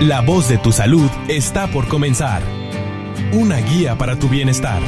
La 0.00 0.20
voz 0.20 0.46
de 0.46 0.58
tu 0.58 0.72
salud 0.72 1.10
está 1.26 1.68
por 1.68 1.88
comenzar. 1.88 2.42
Una 3.32 3.56
guía 3.56 3.96
para 3.96 4.18
tu 4.18 4.28
bienestar. 4.28 4.82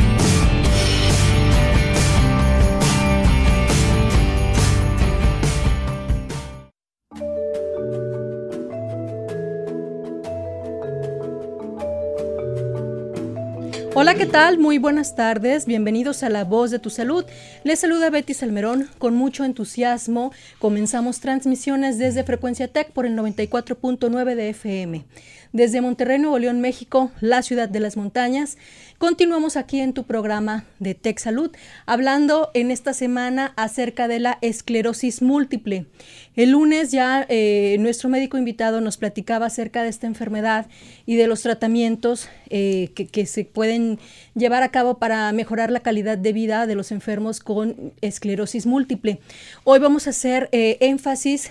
Hola, 14.01 14.15
¿qué 14.15 14.27
tal? 14.27 14.59
Muy 14.59 14.79
buenas 14.79 15.17
tardes. 15.17 15.67
Bienvenidos 15.67 16.23
a 16.23 16.29
La 16.29 16.45
Voz 16.45 16.71
de 16.71 16.79
tu 16.79 16.89
Salud. 16.89 17.25
Les 17.65 17.81
saluda 17.81 18.11
Betty 18.11 18.33
Salmerón. 18.33 18.89
Con 18.99 19.17
mucho 19.17 19.45
entusiasmo 19.45 20.31
comenzamos 20.61 21.19
transmisiones 21.19 21.99
desde 21.99 22.23
Frecuencia 22.23 22.69
Tech 22.69 22.93
por 22.93 23.07
el 23.07 23.19
94.9 23.19 24.37
de 24.37 24.51
FM 24.51 25.05
desde 25.53 25.81
Monterrey, 25.81 26.19
Nuevo 26.19 26.39
León, 26.39 26.61
México, 26.61 27.11
la 27.21 27.43
ciudad 27.43 27.69
de 27.69 27.81
las 27.81 27.97
montañas. 27.97 28.59
Continuamos 28.99 29.57
aquí 29.57 29.81
en 29.81 29.93
tu 29.93 30.05
programa 30.05 30.65
de 30.81 30.95
Tech 30.95 31.19
Salud, 31.19 31.53
hablando 31.87 32.51
en 32.55 32.71
esta 32.71 32.93
semana 32.93 33.53
acerca 33.57 34.09
de 34.09 34.19
la 34.19 34.39
esclerosis 34.43 35.23
múltiple. 35.23 35.87
El 36.35 36.51
lunes 36.51 36.91
ya 36.91 37.25
eh, 37.29 37.77
nuestro 37.79 38.09
médico 38.09 38.39
invitado 38.39 38.81
nos 38.81 38.97
platicaba 38.97 39.47
acerca 39.47 39.83
de 39.83 39.89
esta 39.89 40.07
enfermedad 40.07 40.67
y 41.07 41.17
de 41.17 41.29
los 41.29 41.43
tratamientos 41.43 42.29
eh, 42.51 42.91
que, 42.95 43.27
se 43.27 43.45
pueden 43.45 43.99
llevar 44.35 44.63
a 44.63 44.71
cabo 44.71 44.99
para 44.99 45.31
mejorar 45.33 45.71
la 45.71 45.81
calidad 45.81 46.19
de 46.19 46.33
vida 46.33 46.67
de 46.67 46.75
los 46.75 46.91
enfermos 46.91 47.41
con 47.41 47.93
esclerosis 48.01 48.67
múltiple. 48.67 49.21
Hoy 49.65 49.79
vamos 49.79 50.07
a 50.07 50.11
hacer 50.11 50.49
eh, 50.53 50.77
énfasis 50.81 51.51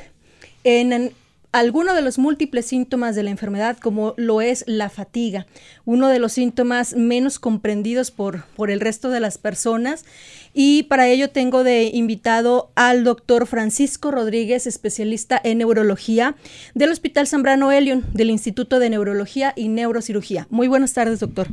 en 0.64 1.14
algunos 1.60 1.96
de 1.96 2.04
los 2.04 2.20
múltiples 2.20 2.68
síntomas 2.68 3.16
de 3.16 3.24
la 3.24 3.32
enfermedad, 3.32 3.78
como 3.78 4.14
lo 4.16 4.42
es 4.42 4.64
la 4.68 4.92
fatiga, 4.92 5.48
uno 5.86 6.08
de 6.08 6.20
los 6.20 6.34
síntomas 6.34 6.96
menos 6.96 7.40
comprendidos 7.40 8.12
por, 8.12 8.44
por 8.56 8.70
el 8.70 8.80
resto 8.80 9.10
de 9.10 9.20
las 9.20 9.40
personas. 9.40 10.06
Y 10.54 10.84
para 10.84 11.08
ello 11.08 11.32
tengo 11.32 11.64
de 11.64 11.86
invitado 11.86 12.72
al 12.76 13.04
doctor 13.04 13.48
Francisco 13.48 14.12
Rodríguez, 14.12 14.68
especialista 14.68 15.42
en 15.44 15.58
neurología 15.58 16.36
del 16.76 16.92
Hospital 16.92 17.28
Zambrano 17.28 17.72
Elion, 17.72 18.06
del 18.14 18.30
Instituto 18.30 18.78
de 18.78 18.92
Neurología 18.92 19.54
y 19.56 19.70
Neurocirugía. 19.70 20.46
Muy 20.52 20.68
buenas 20.68 20.94
tardes, 20.94 21.20
doctor. 21.20 21.48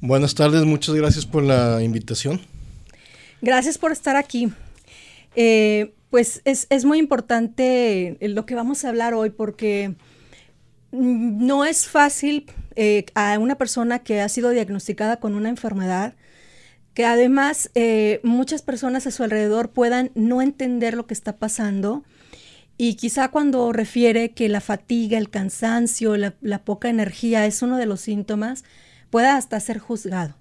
Buenas 0.00 0.34
tardes, 0.34 0.64
muchas 0.64 0.94
gracias 0.94 1.26
por 1.26 1.42
la 1.42 1.82
invitación. 1.82 2.40
Gracias 3.42 3.76
por 3.76 3.92
estar 3.92 4.16
aquí. 4.16 4.50
Eh, 5.36 5.92
pues 6.14 6.42
es, 6.44 6.84
muy 6.84 7.00
importante 7.00 8.16
lo 8.20 8.46
que 8.46 8.54
vamos 8.54 8.84
a 8.84 8.88
hablar 8.88 9.14
hoy 9.14 9.30
porque 9.30 9.96
no 10.92 11.64
es 11.64 11.88
fácil 11.88 12.46
eh, 12.76 13.06
a 13.16 13.36
una 13.40 13.58
persona 13.58 13.98
que 13.98 14.20
ha 14.20 14.28
sido 14.28 14.50
diagnosticada 14.50 15.16
con 15.16 15.34
una 15.34 15.48
enfermedad, 15.48 16.14
que 16.94 17.04
además 17.04 17.68
eh, 17.74 18.20
muchas 18.22 18.62
personas 18.62 19.08
a 19.08 19.10
su 19.10 19.24
alrededor 19.24 19.72
puedan 19.72 20.12
no 20.14 20.40
entender 20.40 20.94
lo 20.94 21.08
que 21.08 21.14
está 21.14 21.36
pasando 21.36 22.04
y 22.78 22.94
quizá 22.94 23.32
cuando 23.32 23.72
refiere 23.72 24.30
que 24.34 24.48
la 24.48 24.60
fatiga, 24.60 25.18
el 25.18 25.30
cansancio, 25.30 26.16
la 26.16 26.64
poca 26.64 26.90
energía 26.90 27.44
es 27.44 27.60
uno 27.60 27.76
de 27.76 27.86
los 27.86 28.00
síntomas, 28.00 28.62
pueda 29.10 29.36
hasta 29.36 29.58
ser 29.58 29.80
juzgado 29.80 30.36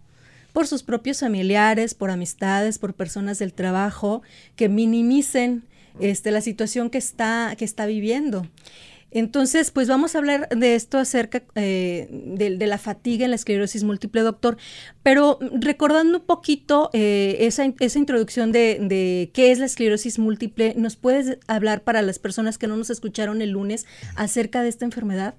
por 0.54 0.68
sus 0.68 0.84
propios 0.84 1.20
familiares, 1.20 1.96
por 1.96 2.12
amistades, 2.12 2.78
por 2.78 2.94
personas 2.94 3.40
del 3.40 3.54
trabajo, 3.54 4.22
que 4.56 4.70
minimicen 4.70 5.64
este, 6.00 6.32
la 6.32 6.42
situación 6.42 6.90
que 6.90 7.00
está, 7.00 7.56
que 7.58 7.66
está 7.66 7.86
viviendo. 7.86 8.48
Entonces, 9.16 9.70
pues 9.70 9.88
vamos 9.88 10.16
a 10.16 10.18
hablar 10.18 10.50
de 10.50 10.74
esto 10.74 10.98
acerca 10.98 11.44
eh, 11.54 12.08
de, 12.10 12.50
la 12.66 12.80
fatiga 12.80 13.26
en 13.26 13.30
la 13.30 13.36
esclerosis 13.36 13.84
múltiple, 13.84 14.22
doctor. 14.22 14.58
Pero 15.04 15.38
recordando 15.60 16.18
un 16.18 16.26
poquito 16.26 16.90
eh, 16.94 17.38
esa, 17.42 17.72
esa, 17.80 18.00
introducción 18.00 18.52
de, 18.52 18.80
de, 18.82 19.30
qué 19.32 19.52
es 19.52 19.60
la 19.60 19.66
esclerosis 19.66 20.18
múltiple, 20.18 20.74
¿nos 20.78 20.96
puedes 20.96 21.38
hablar 21.46 21.84
para 21.84 22.02
las 22.02 22.18
personas 22.18 22.58
que 22.58 22.66
no 22.66 22.76
nos 22.76 22.90
escucharon 22.90 23.44
el 23.44 23.52
lunes 23.52 23.86
acerca 24.16 24.64
de 24.64 24.70
esta 24.70 24.86
enfermedad? 24.86 25.36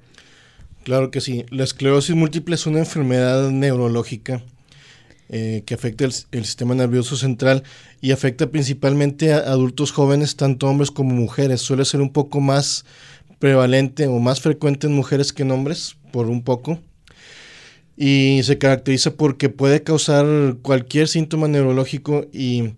Claro 0.84 1.10
que 1.10 1.20
sí. 1.20 1.44
La 1.50 1.64
esclerosis 1.64 2.14
múltiple 2.14 2.54
es 2.54 2.66
una 2.66 2.78
enfermedad 2.78 3.50
neurológica 3.50 4.44
eh, 5.36 5.64
que 5.66 5.74
afecta 5.74 6.04
el, 6.04 6.12
sistema 6.44 6.76
nervioso 6.76 7.16
central 7.16 7.64
y 8.00 8.12
afecta 8.12 8.52
principalmente 8.52 9.32
a 9.32 9.38
adultos 9.38 9.90
jóvenes, 9.90 10.36
tanto 10.36 10.68
hombres 10.68 10.92
como 10.92 11.12
mujeres. 11.12 11.60
Suele 11.60 11.84
ser 11.84 12.00
un 12.00 12.12
poco 12.12 12.40
más 12.40 12.84
prevalente 13.40 14.06
o 14.06 14.20
más 14.20 14.40
frecuente 14.40 14.86
en 14.86 14.92
mujeres 14.92 15.32
que 15.32 15.42
en 15.42 15.50
hombres, 15.50 15.96
por 16.12 16.28
un 16.28 16.44
poco. 16.44 16.78
Y 17.96 18.42
se 18.44 18.58
caracteriza 18.58 19.16
porque 19.16 19.48
puede 19.48 19.82
causar 19.82 20.24
cualquier 20.62 21.08
síntoma 21.08 21.48
neurológico 21.48 22.28
y 22.32 22.74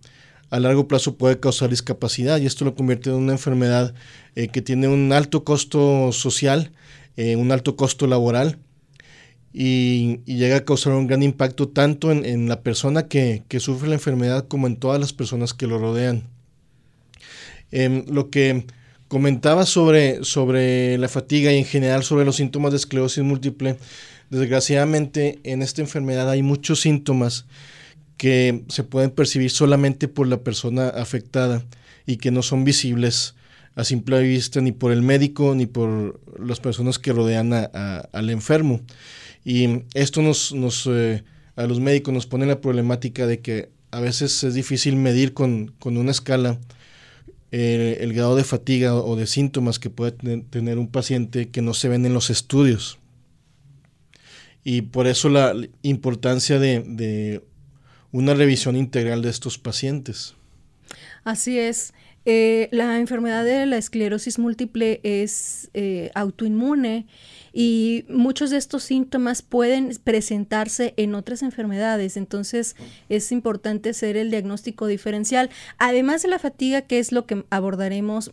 a 0.49 0.59
largo 0.59 0.89
plazo 0.89 1.19
puede 1.19 1.39
causar 1.39 1.69
discapacidad 1.69 2.39
y 2.39 2.47
esto 2.47 2.65
lo 2.65 2.75
convierte 2.75 3.11
en 3.11 3.17
una 3.17 3.33
enfermedad 3.33 3.93
eh, 4.35 4.49
que 4.49 4.63
tiene 4.63 4.89
un 4.89 5.13
alto 5.13 5.45
costo 5.45 6.11
social, 6.11 6.73
eh, 7.19 7.37
un 7.37 7.53
alto 7.53 7.77
costo 7.77 8.07
laboral 8.07 8.59
y, 9.59 10.21
llega 10.27 10.57
a 10.57 10.65
causar 10.67 10.93
un 10.93 11.07
gran 11.07 11.23
impacto 11.23 11.67
tanto 11.67 12.13
en, 12.13 12.47
la 12.47 12.61
persona 12.61 13.09
que, 13.09 13.43
sufre 13.59 13.89
la 13.89 13.95
enfermedad 13.95 14.47
como 14.47 14.67
en 14.67 14.77
todas 14.77 15.01
las 15.01 15.15
personas 15.15 15.55
que 15.55 15.67
lo 15.67 15.79
rodean. 15.79 16.25
Em, 17.73 18.05
lo 18.07 18.29
que 18.29 18.67
comentaba 19.09 19.65
sobre, 19.65 20.23
sobre 20.25 20.99
la 20.99 21.09
fatiga 21.09 21.53
y 21.53 21.57
en 21.57 21.65
general 21.65 22.05
sobre 22.05 22.27
los 22.27 22.37
síntomas 22.37 22.73
de 22.73 22.77
esclerosis 22.77 23.25
múltiple, 23.25 23.79
desgraciadamente 24.29 25.39
en 25.43 25.63
esta 25.63 25.81
enfermedad 25.81 26.29
hay 26.29 26.43
muchos 26.43 26.83
síntomas 26.83 27.47
que 28.19 28.63
se 28.69 28.85
pueden 28.85 29.11
percibir 29.11 29.51
solamente 29.51 30.07
por 30.07 30.27
la 30.27 30.43
persona 30.43 30.89
afectada 30.89 31.65
y 32.05 32.19
que 32.19 32.31
no 32.31 32.43
son 32.43 32.65
visibles 32.65 33.35
a 33.75 33.85
simple 33.85 34.21
vista 34.21 34.61
ni 34.61 34.73
por 34.73 34.93
el 34.93 35.01
médico 35.01 35.55
ni 35.55 35.65
por 35.65 36.21
las 36.39 36.61
personas 36.61 36.99
que 36.99 37.15
rodean 37.15 37.55
al 37.55 38.31
enfermo. 38.31 38.83
Y 39.49 39.85
esto 39.95 40.23
nos, 40.23 40.53
nos 40.53 40.89
eh, 40.91 41.23
a 41.55 41.67
los 41.69 41.79
médicos 41.79 42.13
nos 42.13 42.27
pone 42.27 42.47
la 42.47 42.61
problemática 42.61 43.29
de 43.29 43.39
que 43.39 43.71
a 43.93 44.01
veces 44.01 44.43
es 44.43 44.55
difícil 44.55 44.97
medir 44.97 45.35
con, 45.35 45.73
una 45.85 46.11
escala 46.11 46.59
eh, 47.53 47.99
el 48.01 48.13
grado 48.13 48.35
de 48.35 48.43
fatiga 48.43 48.97
o 48.97 49.15
de 49.15 49.29
síntomas 49.29 49.79
que 49.79 49.89
puede 49.89 50.11
tener 50.11 50.79
un 50.79 50.89
paciente 50.89 51.49
que 51.49 51.63
no 51.63 51.75
se 51.75 51.89
ven 51.89 52.05
en 52.05 52.13
los 52.13 52.29
estudios. 52.29 52.99
Y 54.65 54.83
por 54.83 55.07
eso 55.07 55.29
la 55.29 55.55
importancia 55.83 56.59
de, 56.59 56.81
de 56.81 57.45
una 58.11 58.35
revisión 58.35 58.75
integral 58.75 59.23
de 59.23 59.31
estos 59.31 59.59
pacientes. 59.59 60.35
Así 61.23 61.57
es. 61.57 61.95
Eh, 62.25 62.69
la 62.73 62.99
enfermedad 62.99 63.45
de 63.45 63.65
la 63.67 63.77
esclerosis 63.77 64.41
múltiple 64.41 64.99
es 65.05 65.71
autoinmune 66.17 67.07
y 67.59 68.05
muchos 68.11 68.51
de 68.51 68.59
estos 68.59 68.83
síntomas 68.83 69.41
pueden 69.41 69.91
presentarse 70.05 70.93
en 70.99 71.15
otras 71.15 71.41
enfermedades, 71.41 72.19
entonces 72.19 72.77
es 73.09 73.33
importante 73.33 73.89
hacer 73.89 74.19
el 74.19 74.31
diagnóstico 74.31 74.87
diferencial. 74.87 75.49
Además 75.79 76.21
de 76.21 76.29
la 76.29 76.39
fatiga, 76.39 76.83
que 76.83 76.99
es 76.99 77.13
lo 77.13 77.25
que 77.25 77.47
abordaremos 77.49 78.31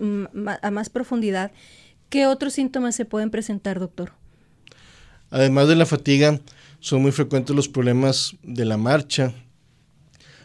a 0.61 0.71
más 0.71 0.89
profundidad, 0.89 1.53
¿qué 2.09 2.27
otros 2.27 2.51
síntomas 2.51 2.97
se 2.97 3.05
pueden 3.05 3.29
presentar, 3.29 3.79
doctor? 3.79 4.11
Además 5.29 5.69
de 5.69 5.77
la 5.77 5.85
fatiga, 5.85 6.41
son 6.81 7.01
muy 7.01 7.13
frecuentes 7.13 7.55
los 7.55 7.69
problemas 7.69 8.35
de 8.43 8.65
la 8.65 8.75
marcha, 8.75 9.33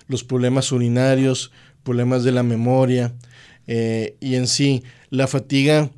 los 0.06 0.22
problemas 0.22 0.70
urinarios, 0.70 1.50
problemas 1.82 2.22
de 2.22 2.30
la 2.30 2.44
memoria 2.44 3.12
eh, 3.66 4.16
y 4.20 4.36
en 4.36 4.46
sí 4.46 4.84
la 5.10 5.26
fatiga 5.26 5.90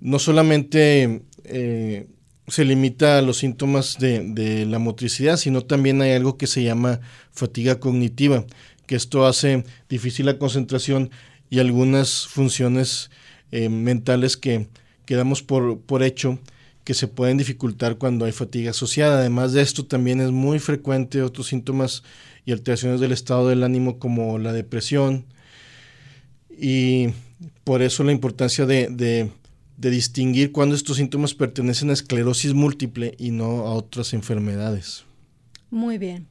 no 0.00 0.18
solamente 0.18 1.22
eh, 1.48 2.06
se 2.48 2.64
limita 2.64 3.18
a 3.18 3.22
los 3.22 3.38
síntomas 3.38 3.98
de, 3.98 4.66
la 4.66 4.78
motricidad, 4.78 5.36
sino 5.36 5.62
también 5.62 6.00
hay 6.02 6.12
algo 6.12 6.36
que 6.36 6.46
se 6.46 6.62
llama 6.62 7.00
fatiga 7.32 7.80
cognitiva, 7.80 8.44
que 8.86 8.94
esto 8.94 9.26
hace 9.26 9.64
difícil 9.88 10.26
la 10.26 10.38
concentración 10.38 11.10
y 11.50 11.58
algunas 11.58 12.26
funciones 12.26 13.10
eh, 13.50 13.68
mentales 13.68 14.36
que, 14.36 14.68
quedamos 15.06 15.42
por, 15.42 15.80
por 15.80 16.02
hecho 16.02 16.38
que 16.84 16.94
se 16.94 17.08
pueden 17.08 17.36
dificultar 17.36 17.96
cuando 17.98 18.26
hay 18.26 18.32
fatiga 18.32 18.70
asociada. 18.70 19.18
Además 19.18 19.52
de 19.52 19.62
esto, 19.62 19.86
también 19.86 20.20
es 20.20 20.30
muy 20.30 20.60
frecuente 20.60 21.22
otros 21.22 21.48
síntomas 21.48 22.04
y 22.44 22.52
alteraciones 22.52 23.00
del 23.00 23.10
estado 23.10 23.48
del 23.48 23.64
ánimo 23.64 23.98
como 23.98 24.38
la 24.38 24.52
depresión. 24.52 25.24
Y 26.56 27.08
por 27.64 27.82
eso 27.82 28.04
la 28.04 28.12
importancia 28.12 28.66
de 28.66 28.88
de 28.88 29.30
distinguir 29.76 30.52
cuándo 30.52 30.74
estos 30.74 30.96
síntomas 30.96 31.34
pertenecen 31.34 31.90
a 31.90 31.92
esclerosis 31.92 32.54
múltiple 32.54 33.14
y 33.18 33.30
no 33.30 33.66
a 33.66 33.74
otras 33.74 34.14
enfermedades. 34.14 35.04
Muy 35.70 35.98
bien. 35.98 36.28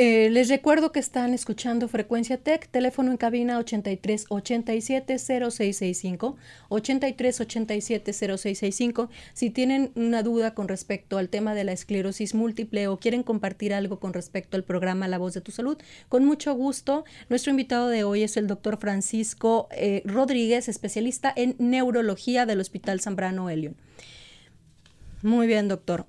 Eh, 0.00 0.30
les 0.30 0.48
recuerdo 0.48 0.92
que 0.92 1.00
están 1.00 1.34
escuchando 1.34 1.88
Frecuencia 1.88 2.36
Tech, 2.36 2.68
teléfono 2.70 3.10
en 3.10 3.16
cabina 3.16 3.58
83 3.58 4.26
87 4.28 5.18
0665, 5.18 6.36
83 6.68 7.40
87 7.40 8.12
0665. 8.12 9.10
Si 9.32 9.50
tienen 9.50 9.90
una 9.96 10.22
duda 10.22 10.54
con 10.54 10.68
respecto 10.68 11.18
al 11.18 11.28
tema 11.28 11.52
de 11.56 11.64
la 11.64 11.72
esclerosis 11.72 12.36
múltiple 12.36 12.86
o 12.86 13.00
quieren 13.00 13.24
compartir 13.24 13.74
algo 13.74 13.98
con 13.98 14.12
respecto 14.12 14.56
al 14.56 14.62
programa 14.62 15.08
La 15.08 15.18
Voz 15.18 15.34
de 15.34 15.40
tu 15.40 15.50
Salud, 15.50 15.78
con 16.08 16.24
mucho 16.24 16.54
gusto. 16.54 17.04
Nuestro 17.28 17.50
invitado 17.50 17.88
de 17.88 18.04
hoy 18.04 18.22
es 18.22 18.36
el 18.36 18.46
doctor 18.46 18.78
Francisco 18.78 19.66
eh, 19.72 20.02
Rodríguez, 20.04 20.68
especialista 20.68 21.32
en 21.34 21.56
neurología 21.58 22.46
del 22.46 22.60
Hospital 22.60 23.00
Zambrano 23.00 23.50
Elion. 23.50 23.74
Muy 25.22 25.48
bien, 25.48 25.66
doctor. 25.66 26.06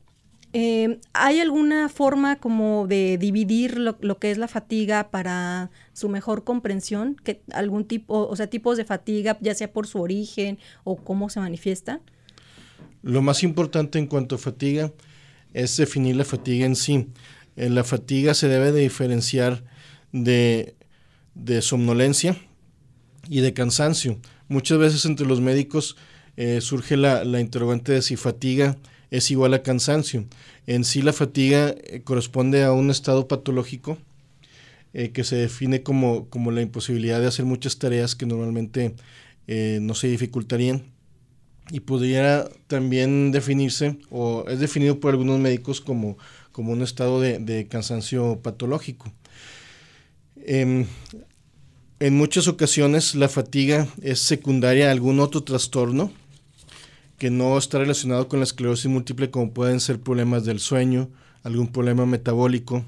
Eh, 0.51 0.99
¿Hay 1.13 1.39
alguna 1.39 1.89
forma 1.89 2.37
como 2.37 2.87
de 2.87 3.19
dividir 3.19 3.77
lo, 3.77 4.17
que 4.17 4.31
es 4.31 4.37
la 4.39 4.47
fatiga 4.47 5.11
para 5.11 5.69
su 5.93 6.09
mejor 6.09 6.43
comprensión? 6.43 7.17
¿Algún 7.53 7.85
tipo, 7.85 8.27
o 8.27 8.35
sea, 8.35 8.47
tipos 8.47 8.77
de 8.77 8.85
fatiga, 8.85 9.37
ya 9.41 9.53
sea 9.53 9.71
por 9.71 9.85
su 9.85 10.01
origen 10.01 10.57
o 10.83 10.95
cómo 10.95 11.29
se 11.29 11.39
manifiesta? 11.39 12.01
Lo 13.03 13.21
más 13.21 13.43
importante 13.43 13.99
en 13.99 14.07
cuanto 14.07 14.35
a 14.35 14.37
fatiga 14.39 14.91
es 15.53 15.77
definir 15.77 16.15
la 16.15 16.25
fatiga 16.25 16.65
en 16.65 16.75
sí. 16.75 17.07
En 17.55 17.75
la 17.75 17.83
fatiga 17.83 18.33
se 18.33 18.47
debe 18.47 18.71
de 18.71 18.81
diferenciar 18.81 19.63
de, 20.11 20.75
somnolencia 21.61 22.35
y 23.27 23.41
de 23.41 23.53
cansancio. 23.53 24.19
Muchas 24.47 24.79
veces 24.79 25.05
entre 25.05 25.27
los 25.27 25.41
médicos 25.41 25.95
eh, 26.37 26.59
surge 26.61 26.97
la, 26.97 27.23
la 27.23 27.39
interrogante 27.39 27.91
de 27.91 28.01
si 28.01 28.15
fatiga 28.15 28.77
es 29.11 29.31
igual 29.31 29.53
a 29.53 29.63
cansancio. 29.63 30.25
En 30.67 30.83
sí 30.83 31.01
la 31.01 31.13
fatiga 31.13 31.75
eh, 31.83 32.01
corresponde 32.03 32.63
a 32.63 32.71
un 32.71 32.91
estado 32.91 33.27
patológico 33.27 33.97
eh, 34.93 35.11
que 35.11 35.23
se 35.23 35.35
define 35.35 35.83
como, 35.83 36.29
como, 36.29 36.51
la 36.51 36.61
imposibilidad 36.61 37.19
de 37.19 37.27
hacer 37.27 37.45
muchas 37.45 37.77
tareas 37.77 38.15
que 38.15 38.25
normalmente 38.25 38.95
eh, 39.47 39.79
no 39.81 39.93
se 39.95 40.07
dificultarían 40.07 40.83
y 41.71 41.81
pudiera 41.81 42.49
también 42.67 43.31
definirse 43.31 43.97
o 44.09 44.45
es 44.47 44.59
definido 44.59 44.99
por 44.99 45.13
algunos 45.13 45.39
médicos 45.39 45.81
como, 45.81 46.17
como 46.51 46.71
un 46.71 46.81
estado 46.81 47.21
de, 47.21 47.67
cansancio 47.69 48.39
patológico. 48.41 49.11
Em, 50.37 50.87
en 51.99 52.15
muchas 52.15 52.47
ocasiones 52.47 53.13
la 53.13 53.29
fatiga 53.29 53.87
es 54.01 54.19
secundaria 54.19 54.87
a 54.87 54.91
algún 54.91 55.19
otro 55.19 55.43
trastorno 55.43 56.11
que 57.19 57.29
no 57.29 57.57
está 57.57 57.77
relacionado 57.77 58.27
con 58.27 58.39
la 58.39 58.45
esclerosis 58.45 58.87
múltiple 58.89 59.29
como 59.29 59.53
pueden 59.53 59.79
ser 59.79 59.99
problemas 59.99 60.45
del 60.45 60.59
sueño, 60.59 61.09
algún 61.43 61.67
problema 61.67 62.05
metabólico. 62.05 62.83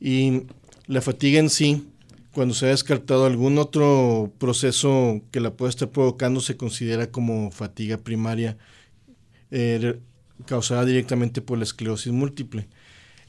Y 0.00 0.44
la 0.86 1.02
fatiga 1.02 1.38
en 1.38 1.50
sí, 1.50 1.86
cuando 2.32 2.54
se 2.54 2.66
ha 2.66 2.70
descartado 2.70 3.26
algún 3.26 3.58
otro 3.58 4.32
proceso 4.38 5.20
que 5.30 5.40
la 5.40 5.52
pueda 5.52 5.68
estar 5.68 5.90
provocando, 5.90 6.40
se 6.40 6.56
considera 6.56 7.10
como 7.10 7.50
fatiga 7.50 7.98
primaria 7.98 8.56
eh, 9.50 10.00
causada 10.46 10.84
directamente 10.86 11.42
por 11.42 11.58
la 11.58 11.64
esclerosis 11.64 12.12
múltiple. 12.12 12.68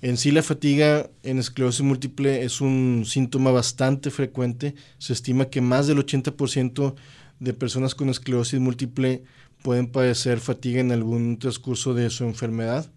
En 0.01 0.17
sí 0.17 0.31
la 0.31 0.41
fatiga 0.41 1.11
en 1.21 1.37
esclerosis 1.37 1.81
múltiple 1.81 2.43
es 2.43 2.61
un 2.61 3.03
síntoma 3.05 3.51
bastante 3.51 4.09
frecuente. 4.09 4.73
Se 4.97 5.13
estima 5.13 5.49
que 5.49 5.61
más 5.61 5.85
del 5.85 5.99
80% 5.99 6.95
de 7.41 7.53
personas 7.53 7.95
con 7.95 8.07
esclerosis 8.09 8.59
múltiple 8.59 9.23
pueden 9.63 9.87
padecer 9.87 10.39
fatiga 10.39 10.79
en 10.79 10.91
algún 10.91 11.39
transcurso 11.39 11.93
de 11.93 12.09
su 12.11 12.23
enfermedad. 12.23 12.89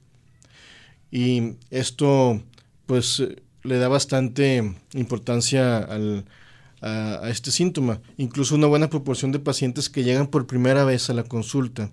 Y 1.10 1.54
esto 1.70 2.42
pues 2.86 3.22
le 3.62 3.78
da 3.78 3.88
bastante 3.88 4.74
importancia 4.92 5.88
a, 6.82 7.30
este 7.30 7.50
síntoma. 7.50 8.02
Incluso 8.18 8.54
una 8.54 8.66
buena 8.66 8.90
proporción 8.90 9.32
de 9.32 9.38
pacientes 9.38 9.88
que 9.88 10.04
llegan 10.04 10.26
por 10.26 10.46
primera 10.46 10.84
vez 10.84 11.08
a 11.08 11.14
la 11.14 11.24
consulta 11.24 11.90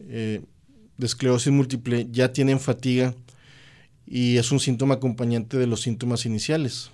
eh, 0.00 0.42
de 0.96 1.06
esclerosis 1.06 1.52
múltiple 1.52 2.08
ya 2.10 2.32
tienen 2.32 2.58
fatiga 2.58 3.14
y 4.04 4.38
es 4.38 4.50
un 4.50 4.58
síntoma 4.58 4.94
acompañante 4.94 5.56
de 5.56 5.68
los 5.68 5.82
síntomas 5.82 6.26
iniciales. 6.26 6.90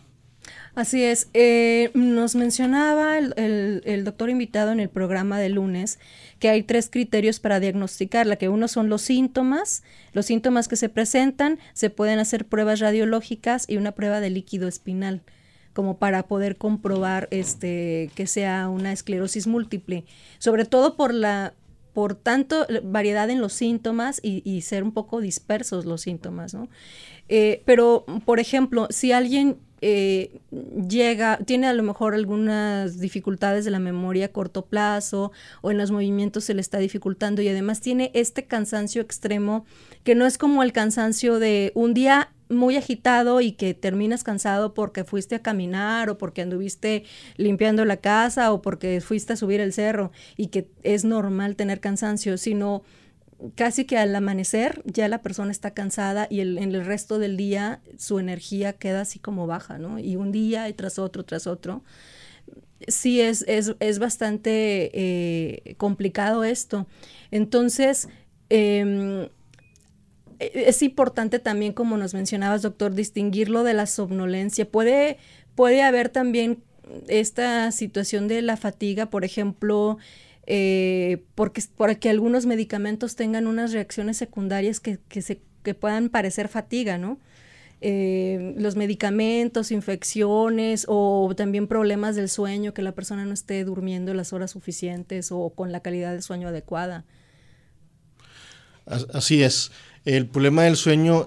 Así 0.74 1.04
es. 1.04 1.28
Eh, 1.34 1.90
nos 1.94 2.34
mencionaba 2.34 3.16
el, 3.18 4.02
doctor 4.04 4.28
invitado 4.28 4.72
en 4.72 4.80
el 4.80 4.88
programa 4.88 5.38
de 5.38 5.48
lunes 5.48 6.00
que 6.40 6.48
hay 6.48 6.64
tres 6.64 6.90
criterios 6.90 7.38
para 7.38 7.60
diagnosticarla, 7.60 8.36
que 8.36 8.48
uno 8.48 8.66
son 8.66 8.88
los 8.88 9.02
síntomas, 9.02 9.84
los 10.12 10.26
síntomas 10.26 10.66
que 10.66 10.76
se 10.76 10.88
presentan, 10.88 11.60
se 11.74 11.90
pueden 11.90 12.18
hacer 12.18 12.46
pruebas 12.46 12.80
radiológicas 12.80 13.66
y 13.68 13.76
una 13.76 13.92
prueba 13.92 14.20
de 14.20 14.30
líquido 14.30 14.66
espinal 14.66 15.22
como 15.72 15.98
para 15.98 16.24
poder 16.28 16.56
comprobar 16.56 17.26
este 17.32 18.10
que 18.14 18.28
sea 18.28 18.68
una 18.68 18.92
esclerosis 18.92 19.48
múltiple, 19.48 20.04
sobre 20.38 20.64
todo 20.64 20.96
por 20.96 21.12
la 21.12 21.54
por 21.94 22.16
tanto 22.16 22.66
variedad 22.82 23.30
en 23.30 23.40
los 23.40 23.52
síntomas 23.52 24.20
y, 24.22 24.60
ser 24.62 24.82
un 24.82 24.92
poco 24.92 25.20
dispersos 25.20 25.84
los 25.84 26.02
síntomas, 26.02 26.52
¿no? 26.52 26.68
Eh, 27.28 27.62
pero, 27.64 28.04
por 28.24 28.40
ejemplo, 28.40 28.88
si 28.90 29.12
alguien 29.12 29.58
eh, 29.86 30.40
llega, 30.88 31.36
tiene 31.44 31.66
a 31.66 31.74
lo 31.74 31.82
mejor 31.82 32.14
algunas 32.14 33.00
dificultades 33.00 33.66
de 33.66 33.70
la 33.70 33.78
memoria 33.78 34.24
a 34.24 34.28
corto 34.28 34.64
plazo 34.64 35.30
o 35.60 35.70
en 35.70 35.76
los 35.76 35.90
movimientos 35.90 36.44
se 36.44 36.54
le 36.54 36.62
está 36.62 36.78
dificultando 36.78 37.42
y 37.42 37.48
además 37.48 37.82
tiene 37.82 38.10
este 38.14 38.46
cansancio 38.46 39.02
extremo 39.02 39.66
que 40.02 40.14
no 40.14 40.24
es 40.24 40.38
como 40.38 40.62
el 40.62 40.72
cansancio 40.72 41.38
de 41.38 41.70
un 41.74 41.92
día 41.92 42.32
muy 42.48 42.78
agitado 42.78 43.42
y 43.42 43.52
que 43.52 43.74
terminas 43.74 44.24
cansado 44.24 44.72
porque 44.72 45.04
fuiste 45.04 45.34
a 45.34 45.42
caminar 45.42 46.08
o 46.08 46.16
porque 46.16 46.40
anduviste 46.40 47.04
limpiando 47.36 47.84
la 47.84 47.98
casa 47.98 48.54
o 48.54 48.62
porque 48.62 49.02
fuiste 49.02 49.34
a 49.34 49.36
subir 49.36 49.60
el 49.60 49.74
cerro 49.74 50.12
y 50.38 50.46
que 50.46 50.70
es 50.82 51.04
normal 51.04 51.56
tener 51.56 51.80
cansancio, 51.80 52.38
sino 52.38 52.84
casi 53.54 53.84
que 53.84 53.98
al 53.98 54.14
amanecer 54.14 54.82
ya 54.84 55.08
la 55.08 55.22
persona 55.22 55.50
está 55.50 55.72
cansada 55.72 56.26
y 56.30 56.40
en 56.40 56.58
el 56.58 56.84
resto 56.84 57.18
del 57.18 57.36
día 57.36 57.80
su 57.98 58.18
energía 58.18 58.72
queda 58.72 59.02
así 59.02 59.18
como 59.18 59.46
baja, 59.46 59.78
¿no? 59.78 59.98
Y 59.98 60.16
un 60.16 60.32
día 60.32 60.68
y 60.68 60.72
tras 60.72 60.98
otro, 60.98 61.24
tras 61.24 61.46
otro. 61.46 61.82
Sí, 62.86 63.20
es, 63.20 63.44
es, 63.46 63.98
bastante 63.98 64.90
eh, 64.92 65.74
complicado 65.76 66.44
esto. 66.44 66.86
Entonces, 67.30 68.08
em, 68.50 69.28
e, 70.38 70.64
es 70.66 70.82
importante 70.82 71.38
también, 71.38 71.72
como 71.72 71.96
nos 71.96 72.14
mencionabas, 72.14 72.62
doctor, 72.62 72.94
distinguirlo 72.94 73.62
de 73.62 73.74
la 73.74 73.86
somnolencia. 73.86 74.70
Puede, 74.70 75.18
puede 75.54 75.82
haber 75.82 76.10
también 76.10 76.62
esta 77.08 77.70
situación 77.72 78.28
de 78.28 78.42
la 78.42 78.56
fatiga, 78.56 79.06
por 79.06 79.24
ejemplo, 79.24 79.98
eh, 80.46 81.24
porque, 81.34 81.62
que 82.00 82.10
algunos 82.10 82.46
medicamentos 82.46 83.16
tengan 83.16 83.46
unas 83.46 83.72
reacciones 83.72 84.16
secundarias 84.16 84.80
que, 84.80 84.98
se, 85.22 85.40
que 85.62 85.74
puedan 85.74 86.08
parecer 86.08 86.48
fatiga, 86.48 86.98
¿no? 86.98 87.18
Eh, 87.80 88.54
los 88.56 88.76
medicamentos, 88.76 89.70
infecciones 89.70 90.86
o 90.88 91.34
también 91.36 91.66
problemas 91.66 92.16
del 92.16 92.30
sueño, 92.30 92.72
que 92.72 92.80
la 92.80 92.92
persona 92.92 93.26
no 93.26 93.34
esté 93.34 93.62
durmiendo 93.64 94.14
las 94.14 94.32
horas 94.32 94.52
suficientes 94.52 95.30
o 95.30 95.50
con 95.50 95.70
la 95.70 95.80
calidad 95.80 96.14
de 96.14 96.22
sueño 96.22 96.48
adecuada. 96.48 97.04
Así 98.86 99.42
es. 99.42 99.70
El 100.04 100.26
problema 100.26 100.62
del 100.62 100.76
sueño 100.76 101.26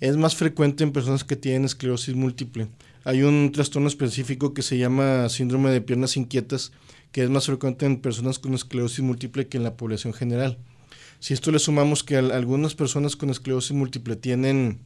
es 0.00 0.16
más 0.16 0.36
frecuente 0.36 0.84
en 0.84 0.92
personas 0.92 1.24
que 1.24 1.36
tienen 1.36 1.64
esclerosis 1.64 2.14
múltiple. 2.14 2.68
Hay 3.04 3.22
un 3.22 3.52
trastorno 3.52 3.88
específico 3.88 4.54
que 4.54 4.62
se 4.62 4.78
llama 4.78 5.28
síndrome 5.28 5.70
de 5.70 5.80
piernas 5.80 6.16
inquietas, 6.16 6.72
que 7.16 7.22
es 7.22 7.30
más 7.30 7.46
frecuente 7.46 7.86
en 7.86 7.96
personas 8.02 8.38
con 8.38 8.52
esclerosis 8.52 9.00
múltiple 9.00 9.48
que 9.48 9.56
en 9.56 9.62
la 9.62 9.74
población 9.78 10.12
general. 10.12 10.58
Si 11.18 11.32
esto 11.32 11.50
le 11.50 11.58
sumamos 11.58 12.04
que 12.04 12.18
algunas 12.18 12.74
personas 12.74 13.16
con 13.16 13.30
esclerosis 13.30 13.72
múltiple 13.72 14.16
tienen, 14.16 14.80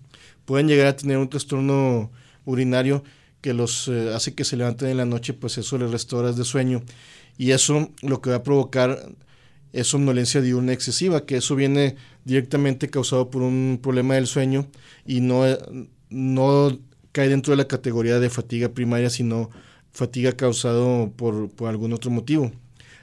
pueden 0.44 0.68
llegar 0.68 0.86
a 0.86 0.96
tener 0.96 1.18
un 1.18 1.28
trastorno 1.28 2.12
urinario 2.44 3.02
que 3.40 3.52
los 3.52 3.88
eh, 3.88 4.14
hace 4.14 4.36
que 4.36 4.44
se 4.44 4.56
levanten 4.56 4.90
en 4.90 4.98
la 4.98 5.06
noche, 5.06 5.32
pues 5.32 5.58
eso 5.58 5.76
les 5.76 5.90
resta 5.90 6.18
horas 6.18 6.36
de 6.36 6.44
sueño. 6.44 6.84
Y 7.36 7.50
eso 7.50 7.90
lo 8.00 8.20
que 8.20 8.30
va 8.30 8.36
a 8.36 8.42
provocar 8.44 9.10
es 9.72 9.88
somnolencia 9.88 10.40
diurna 10.40 10.72
excesiva, 10.72 11.26
que 11.26 11.38
eso 11.38 11.56
viene 11.56 11.96
directamente 12.24 12.90
causado 12.90 13.28
por 13.28 13.42
un 13.42 13.80
problema 13.82 14.14
del 14.14 14.28
sueño 14.28 14.68
y 15.04 15.20
no, 15.20 15.46
no 16.10 16.78
cae 17.10 17.28
dentro 17.28 17.50
de 17.50 17.56
la 17.56 17.66
categoría 17.66 18.20
de 18.20 18.30
fatiga 18.30 18.68
primaria, 18.68 19.10
sino 19.10 19.50
fatiga 19.92 20.32
causado 20.32 21.12
por, 21.16 21.50
algún 21.66 21.92
otro 21.92 22.10
motivo. 22.10 22.52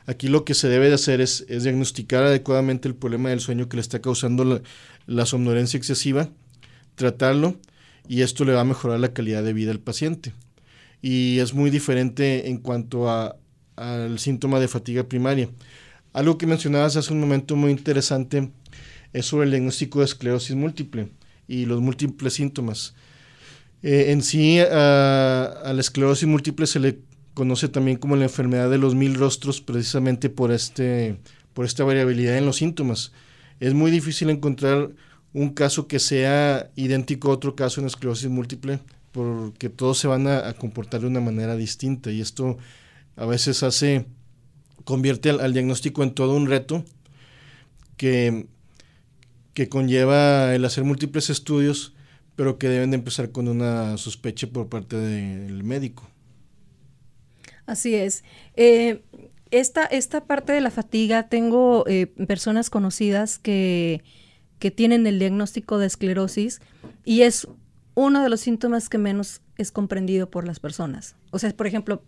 Aquí 0.05 0.29
lo 0.29 0.45
que 0.45 0.53
se 0.53 0.69
debe 0.69 0.87
de 0.87 0.95
hacer 0.95 1.19
es, 1.21 1.45
diagnosticar 1.47 2.23
adecuadamente 2.23 2.87
el 2.87 2.95
problema 2.95 3.29
del 3.29 3.41
sueño 3.41 3.67
que 3.67 3.77
le 3.77 3.81
está 3.81 3.99
causando 3.99 4.61
la, 5.05 5.25
somnolencia 5.25 5.77
excesiva, 5.77 6.29
tratarlo 6.95 7.59
y 8.07 8.21
esto 8.21 8.45
le 8.45 8.53
va 8.53 8.61
a 8.61 8.65
mejorar 8.65 8.99
la 8.99 9.13
calidad 9.13 9.43
de 9.43 9.53
vida 9.53 9.71
al 9.71 9.79
paciente. 9.79 10.33
Y 11.01 11.39
es 11.39 11.53
muy 11.53 11.69
diferente 11.69 12.49
en 12.49 12.57
cuanto 12.57 13.09
al 13.75 14.19
síntoma 14.19 14.59
de 14.59 14.67
fatiga 14.67 15.03
primaria. 15.03 15.49
Algo 16.13 16.37
que 16.37 16.47
mencionabas 16.47 16.95
hace 16.95 17.13
un 17.13 17.19
momento 17.19 17.55
muy 17.55 17.71
interesante 17.71 18.49
es 19.13 19.25
sobre 19.25 19.45
el 19.45 19.51
diagnóstico 19.51 19.99
de 19.99 20.05
esclerosis 20.05 20.55
múltiple 20.55 21.09
y 21.47 21.65
los 21.65 21.81
múltiples 21.81 22.33
síntomas. 22.33 22.95
Eh, 23.83 24.11
en 24.11 24.23
sí, 24.23 24.59
a, 24.59 25.71
la 25.73 25.79
esclerosis 25.79 26.27
múltiple 26.27 26.65
se 26.67 26.79
le 26.79 26.99
conoce 27.33 27.67
también 27.67 27.97
como 27.97 28.15
la 28.15 28.23
enfermedad 28.23 28.69
de 28.69 28.77
los 28.77 28.95
mil 28.95 29.15
rostros, 29.15 29.61
precisamente 29.61 30.29
por, 30.29 30.51
este, 30.51 31.19
por 31.53 31.65
esta 31.65 31.83
variabilidad 31.83 32.37
en 32.37 32.45
los 32.45 32.57
síntomas. 32.57 33.11
Es 33.59 33.73
muy 33.73 33.91
difícil 33.91 34.29
encontrar 34.29 34.89
un 35.33 35.51
caso 35.51 35.87
que 35.87 35.99
sea 35.99 36.71
idéntico 36.75 37.29
a 37.29 37.33
otro 37.33 37.55
caso 37.55 37.79
en 37.79 37.87
esclerosis 37.87 38.29
múltiple, 38.29 38.79
porque 39.11 39.69
todos 39.69 39.99
se 39.99 40.07
van 40.07 40.27
a, 40.27 40.53
comportar 40.53 41.01
de 41.01 41.07
una 41.07 41.19
manera 41.19 41.55
distinta 41.55 42.11
y 42.11 42.21
esto 42.21 42.57
a 43.15 43.25
veces 43.25 43.61
hace, 43.63 44.05
convierte 44.83 45.29
al, 45.29 45.53
diagnóstico 45.53 46.03
en 46.03 46.13
todo 46.13 46.35
un 46.35 46.47
reto 46.47 46.83
que, 47.97 48.47
que 49.53 49.69
conlleva 49.69 50.55
el 50.55 50.65
hacer 50.65 50.83
múltiples 50.83 51.29
estudios 51.29 51.93
pero 52.37 52.57
que 52.57 52.69
deben 52.69 52.91
de 52.91 52.95
empezar 52.95 53.31
con 53.31 53.49
una 53.49 53.97
sospecha 53.97 54.47
por 54.47 54.69
parte 54.69 54.95
del 54.95 55.63
médico. 55.63 56.07
Así 57.65 57.95
es. 57.95 58.23
Eh, 58.55 59.01
esta, 59.49 59.85
esta 59.85 60.23
parte 60.23 60.53
de 60.53 60.61
la 60.61 60.69
fatiga, 60.71 61.29
tengo 61.29 61.83
eh, 61.87 62.05
personas 62.05 62.69
conocidas 62.69 63.39
que, 63.39 64.03
que 64.59 64.69
tienen 64.69 65.07
el 65.07 65.17
diagnóstico 65.17 65.79
de 65.79 65.87
esclerosis 65.87 66.61
y 67.03 67.23
es 67.23 67.47
uno 67.95 68.21
de 68.21 68.29
los 68.29 68.39
síntomas 68.39 68.87
que 68.87 68.99
menos 68.99 69.41
es 69.57 69.71
comprendido 69.71 70.29
por 70.29 70.45
las 70.45 70.59
personas. 70.59 71.15
O 71.31 71.39
sea, 71.39 71.49
por 71.57 71.65
ejemplo, 71.65 72.03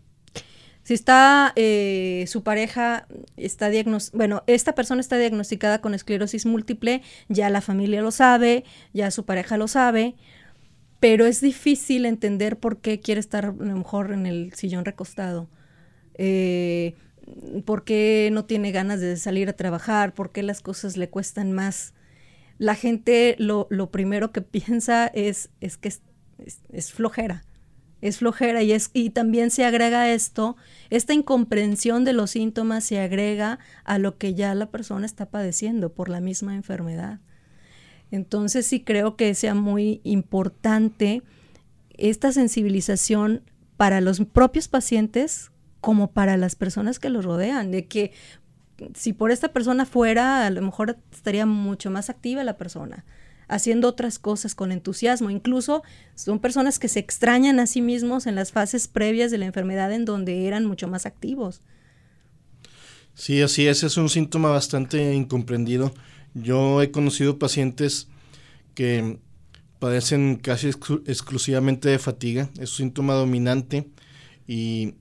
si 0.83 0.93
está 0.93 1.53
eh, 1.55 2.25
su 2.27 2.43
pareja, 2.43 3.07
está 3.37 3.69
bueno, 4.13 4.43
esta 4.47 4.73
persona 4.73 5.01
está 5.01 5.17
diagnosticada 5.17 5.81
con 5.81 5.93
esclerosis 5.93 6.45
múltiple, 6.45 7.01
ya 7.27 7.49
la 7.49 7.61
familia 7.61 8.01
lo 8.01 8.11
sabe, 8.11 8.63
ya 8.93 9.11
su 9.11 9.25
pareja 9.25 9.57
lo 9.57 9.67
sabe, 9.67 10.15
pero 10.99 11.25
es 11.25 11.41
difícil 11.41 12.05
entender 12.05 12.57
por 12.57 12.81
qué 12.81 12.99
quiere 12.99 13.19
estar 13.19 13.45
a 13.45 13.51
lo 13.51 13.77
mejor 13.77 14.11
en 14.11 14.25
el 14.25 14.53
sillón 14.53 14.85
recostado. 14.85 15.49
Eh, 16.15 16.95
por 17.65 17.83
qué 17.83 18.29
no 18.33 18.45
tiene 18.45 18.71
ganas 18.71 18.99
de 18.99 19.15
salir 19.17 19.47
a 19.49 19.53
trabajar, 19.53 20.13
por 20.13 20.31
qué 20.31 20.43
las 20.43 20.61
cosas 20.61 20.97
le 20.97 21.09
cuestan 21.09 21.51
más. 21.51 21.93
La 22.57 22.75
gente 22.75 23.35
lo, 23.37 23.67
primero 23.91 24.31
que 24.31 24.41
piensa 24.41 25.07
es, 25.07 25.49
es 25.61 25.77
que 25.77 25.93
es 26.71 26.91
flojera 26.91 27.43
es 28.01 28.19
flojera 28.19 28.63
y, 28.63 28.71
es, 28.71 28.89
y 28.93 29.09
también 29.09 29.51
se 29.51 29.65
agrega 29.65 30.11
esto, 30.11 30.55
esta 30.89 31.13
incomprensión 31.13 32.05
de 32.05 32.13
los 32.13 32.31
síntomas 32.31 32.83
se 32.83 32.99
agrega 32.99 33.59
a 33.83 33.97
lo 33.99 34.17
que 34.17 34.33
ya 34.33 34.55
la 34.55 34.67
persona 34.67 35.05
está 35.05 35.25
padeciendo 35.27 35.93
por 35.93 36.09
la 36.09 36.21
misma 36.21 36.55
enfermedad. 36.55 37.19
Entonces 38.11 38.65
sí 38.65 38.81
creo 38.81 39.15
que 39.15 39.35
sea 39.35 39.53
muy 39.53 40.01
importante 40.03 41.21
esta 41.97 42.31
sensibilización 42.31 43.43
para 43.77 44.01
los 44.01 44.19
propios 44.25 44.67
pacientes 44.67 45.51
como 45.81 46.11
para 46.11 46.37
las 46.37 46.55
personas 46.55 46.99
que 46.99 47.09
los 47.09 47.25
rodean, 47.25 47.71
de 47.71 47.87
que 47.87 48.11
si 48.93 49.13
por 49.13 49.31
esta 49.31 49.49
persona 49.49 49.85
fuera, 49.85 50.45
a 50.45 50.49
lo 50.49 50.61
mejor 50.61 50.97
estaría 51.11 51.45
mucho 51.45 51.91
más 51.91 52.09
activa 52.09 52.43
la 52.43 52.57
persona 52.57 53.05
haciendo 53.49 53.89
otras 53.89 54.19
cosas 54.19 54.55
con 54.55 54.71
entusiasmo. 54.71 55.29
Incluso 55.29 55.83
son 56.15 56.39
personas 56.39 56.79
que 56.79 56.87
se 56.87 56.99
extrañan 56.99 57.59
a 57.59 57.67
sí 57.67 57.81
mismos 57.81 58.27
en 58.27 58.35
las 58.35 58.51
fases 58.51 58.87
previas 58.87 59.31
de 59.31 59.39
la 59.39 59.47
enfermedad 59.47 59.91
en 59.91 60.05
donde 60.05 60.47
eran 60.47 60.65
mucho 60.65 60.87
más 60.87 61.05
activos. 61.05 61.61
Sí, 63.15 63.41
así 63.41 63.67
es, 63.67 63.83
es 63.83 63.97
un 63.97 64.07
síntoma 64.07 64.49
bastante 64.49 65.13
incomprendido. 65.13 65.93
Yo 66.33 66.81
he 66.81 66.91
conocido 66.91 67.37
pacientes 67.37 68.07
que 68.75 69.19
padecen 69.79 70.37
casi 70.37 70.67
exclusivamente 70.67 71.89
de 71.89 71.99
fatiga, 71.99 72.49
es 72.59 72.71
un 72.71 72.85
síntoma 72.85 73.13
dominante 73.15 73.89
y, 74.47 74.93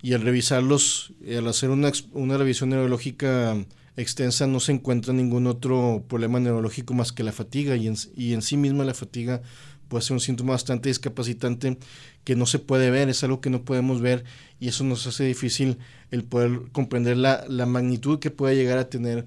y 0.00 0.14
al 0.14 0.22
revisarlos, 0.22 1.12
al 1.26 1.48
hacer 1.48 1.70
una, 1.70 1.90
una 2.12 2.38
revisión 2.38 2.70
neurológica 2.70 3.56
extensa 3.96 4.46
no 4.46 4.60
se 4.60 4.72
encuentra 4.72 5.12
ningún 5.12 5.46
otro 5.46 6.04
problema 6.08 6.40
neurológico 6.40 6.94
más 6.94 7.12
que 7.12 7.22
la 7.22 7.32
fatiga 7.32 7.76
y 7.76 7.86
en, 7.86 7.96
y 8.16 8.32
en 8.32 8.42
sí 8.42 8.56
misma 8.56 8.84
la 8.84 8.94
fatiga 8.94 9.42
puede 9.88 10.02
ser 10.02 10.14
un 10.14 10.20
síntoma 10.20 10.52
bastante 10.52 10.88
discapacitante 10.88 11.78
que 12.24 12.36
no 12.36 12.46
se 12.46 12.58
puede 12.58 12.90
ver, 12.90 13.10
es 13.10 13.22
algo 13.24 13.40
que 13.40 13.50
no 13.50 13.64
podemos 13.64 14.00
ver 14.00 14.24
y 14.58 14.68
eso 14.68 14.84
nos 14.84 15.06
hace 15.06 15.24
difícil 15.24 15.78
el 16.10 16.24
poder 16.24 16.62
comprender 16.72 17.16
la, 17.16 17.44
la 17.48 17.66
magnitud 17.66 18.18
que 18.18 18.30
puede 18.30 18.56
llegar 18.56 18.78
a 18.78 18.88
tener 18.88 19.26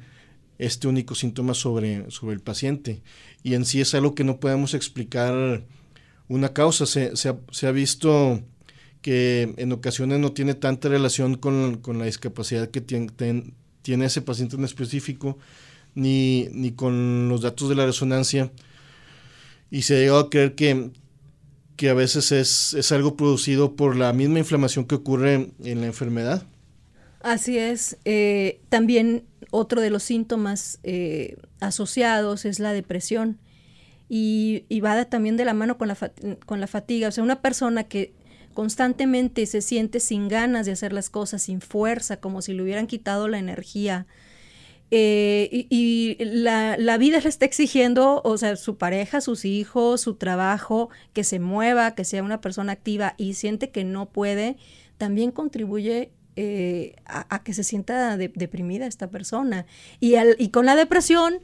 este 0.57 0.87
único 0.87 1.15
síntoma 1.15 1.53
sobre, 1.53 2.09
sobre 2.11 2.33
el 2.33 2.41
paciente. 2.41 3.01
Y 3.43 3.53
en 3.53 3.65
sí 3.65 3.81
es 3.81 3.93
algo 3.93 4.15
que 4.15 4.23
no 4.23 4.39
podemos 4.39 4.73
explicar 4.73 5.65
una 6.27 6.53
causa. 6.53 6.85
Se, 6.85 7.15
se, 7.15 7.67
ha, 7.67 7.71
visto 7.71 8.41
que 9.01 9.53
en 9.57 9.71
ocasiones 9.71 10.19
no 10.19 10.31
tiene 10.31 10.53
tanta 10.53 10.89
relación 10.89 11.35
con, 11.35 11.77
con 11.77 11.99
la 11.99 12.05
discapacidad 12.05 12.69
que 12.69 12.81
tiene, 12.81 13.07
tiene 13.85 14.05
ese 14.05 14.23
paciente 14.23 14.55
en 14.55 14.63
específico, 14.63 15.37
ni, 15.93 16.47
ni 16.51 16.71
con 16.71 17.29
los 17.29 17.41
datos 17.41 17.69
de 17.69 17.75
la 17.75 17.85
resonancia. 17.85 18.51
Y 19.69 19.83
se 19.83 19.95
ha 19.95 19.99
llegado 19.99 20.19
a 20.21 20.29
creer 20.31 20.55
que, 20.55 20.89
que 21.75 21.89
a 21.89 21.93
veces 21.93 22.31
es, 22.31 22.73
es 22.73 22.91
algo 22.91 23.15
producido 23.15 23.75
por 23.75 23.95
la 23.95 24.11
misma 24.11 24.39
inflamación 24.39 24.85
que 24.85 24.95
ocurre 24.95 25.51
en 25.63 25.81
la 25.81 25.85
enfermedad. 25.85 26.47
Así 27.21 27.59
es. 27.59 27.97
Eh, 28.05 28.59
también 28.69 29.23
otro 29.51 29.81
de 29.81 29.91
los 29.91 30.01
síntomas 30.01 30.79
eh, 30.81 31.37
asociados 31.59 32.45
es 32.45 32.59
la 32.59 32.73
depresión 32.73 33.37
y, 34.09 34.65
y, 34.67 34.79
va 34.79 35.05
también 35.05 35.37
de 35.37 35.45
la 35.45 35.53
mano 35.53 35.77
con 35.77 35.89
la, 35.89 35.97
con 36.47 36.59
la 36.59 36.67
fatiga. 36.67 37.09
O 37.09 37.11
sea, 37.11 37.23
una 37.23 37.41
persona 37.41 37.83
que 37.83 38.13
constantemente 38.55 39.45
se 39.45 39.61
siente 39.61 39.99
sin 39.99 40.27
ganas 40.27 40.65
de 40.65 40.71
hacer 40.71 40.93
las 40.93 41.11
cosas, 41.11 41.43
sin 41.43 41.61
fuerza, 41.61 42.19
como 42.19 42.41
si 42.41 42.53
le 42.53 42.63
hubieran 42.63 42.87
quitado 42.87 43.27
la 43.27 43.37
energía. 43.37 44.07
Eh, 44.89 45.67
y, 45.69 46.17
la, 46.19 46.77
la, 46.77 46.97
vida 46.97 47.19
le 47.19 47.29
está 47.29 47.45
exigiendo, 47.45 48.21
o 48.23 48.37
sea, 48.37 48.55
su 48.55 48.77
pareja, 48.77 49.19
sus 49.21 49.45
hijos, 49.45 50.01
su 50.01 50.15
trabajo, 50.15 50.89
que 51.13 51.23
se 51.23 51.39
mueva, 51.39 51.95
que 51.95 52.05
sea 52.05 52.23
una 52.23 52.41
persona 52.41 52.71
activa 52.71 53.13
y 53.17 53.33
siente 53.33 53.69
que 53.69 53.83
no 53.83 54.07
puede, 54.07 54.57
también 54.97 55.31
contribuye 55.31 56.11
eh, 56.37 56.95
a, 57.05 57.43
que 57.43 57.53
se 57.53 57.63
sienta 57.63 58.17
deprimida 58.17 58.87
esta 58.87 59.09
persona. 59.09 59.65
Y, 59.99 60.15
al, 60.15 60.35
y 60.39 60.49
con 60.49 60.65
la 60.65 60.75
depresión, 60.75 61.39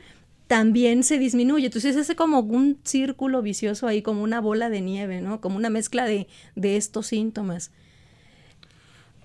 también 0.51 1.03
se 1.03 1.17
disminuye. 1.17 1.67
Entonces 1.67 1.96
es 1.96 2.13
como 2.13 2.41
un 2.41 2.77
círculo 2.84 3.41
vicioso 3.41 3.88
ahí, 3.88 4.01
como 4.01 4.22
una 4.22 4.41
bola 4.41 4.70
de 4.70 4.81
nieve, 4.81 5.22
¿no? 5.22 5.39
Como 5.39 5.55
una 5.55 5.70
mezcla 5.70 6.05
de, 6.05 6.27
estos 6.62 7.08
síntomas. 7.08 7.72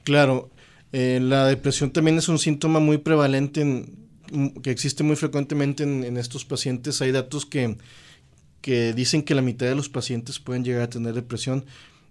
Claro, 0.05 0.51
eh, 0.93 1.19
la 1.21 1.49
depresión 1.49 1.91
también 1.91 2.17
es 2.17 2.29
un 2.29 2.39
síntoma 2.39 2.79
muy 2.79 2.99
prevalente, 2.99 3.87
que 4.63 4.71
existe 4.71 5.03
muy 5.03 5.17
frecuentemente 5.17 5.83
en, 5.83 6.17
estos 6.17 6.45
pacientes. 6.45 7.03
Hay 7.03 7.11
datos 7.11 7.45
que, 7.45 7.77
que, 8.61 8.93
dicen 8.93 9.25
que 9.25 9.35
la 9.35 9.43
mitad 9.43 9.67
de 9.67 9.75
los 9.75 9.89
pacientes 9.89 10.39
pueden 10.39 10.63
llegar 10.63 10.83
a 10.83 10.91
tener 10.91 11.13
depresión. 11.13 11.65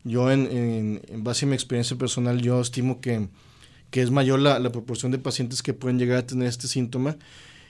Yo, 0.03 0.29
en, 0.29 1.01
base 1.23 1.45
a 1.45 1.47
mi 1.47 1.55
experiencia 1.55 1.97
personal, 1.97 2.41
yo 2.41 2.59
estimo 2.59 2.99
que, 2.99 3.29
que 3.91 4.01
es 4.01 4.11
mayor 4.11 4.39
la 4.39 4.71
proporción 4.73 5.13
de 5.13 5.19
pacientes 5.19 5.63
que 5.63 5.73
pueden 5.73 5.99
llegar 5.99 6.17
a 6.17 6.27
tener 6.27 6.49
este 6.49 6.67
síntoma 6.67 7.15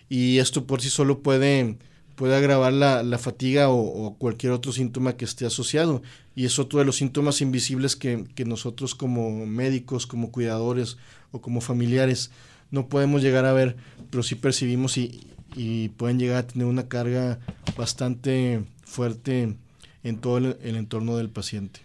y 0.09 0.39
esto 0.39 0.65
por 0.65 0.81
sí 0.81 0.89
solo 0.89 1.21
puede, 1.21 1.77
puede 2.15 2.35
agravar 2.35 2.73
la, 2.73 3.03
la 3.03 3.17
fatiga 3.17 3.69
o, 3.69 4.15
cualquier 4.17 4.51
otro 4.51 4.71
síntoma 4.71 5.17
que 5.17 5.25
esté 5.25 5.45
asociado. 5.45 6.01
Y 6.35 6.45
es 6.45 6.59
otro 6.59 6.79
de 6.79 6.85
los 6.85 6.97
síntomas 6.97 7.41
invisibles 7.41 7.95
que, 7.95 8.25
que, 8.35 8.45
nosotros 8.45 8.95
como 8.95 9.45
médicos, 9.45 10.05
como 10.05 10.31
cuidadores 10.31 10.97
o 11.31 11.41
como 11.41 11.61
familiares 11.61 12.31
no 12.71 12.89
podemos 12.89 13.21
llegar 13.21 13.45
a 13.45 13.53
ver, 13.53 13.77
pero 14.09 14.23
sí 14.23 14.35
percibimos 14.35 14.97
y, 14.97 15.27
y 15.55 15.89
pueden 15.89 16.19
llegar 16.19 16.37
a 16.37 16.47
tener 16.47 16.67
una 16.67 16.87
carga 16.87 17.39
bastante 17.77 18.63
fuerte 18.83 19.55
en 20.03 20.17
todo 20.19 20.37
el 20.37 20.75
entorno 20.75 21.15
del 21.17 21.29
paciente. 21.29 21.84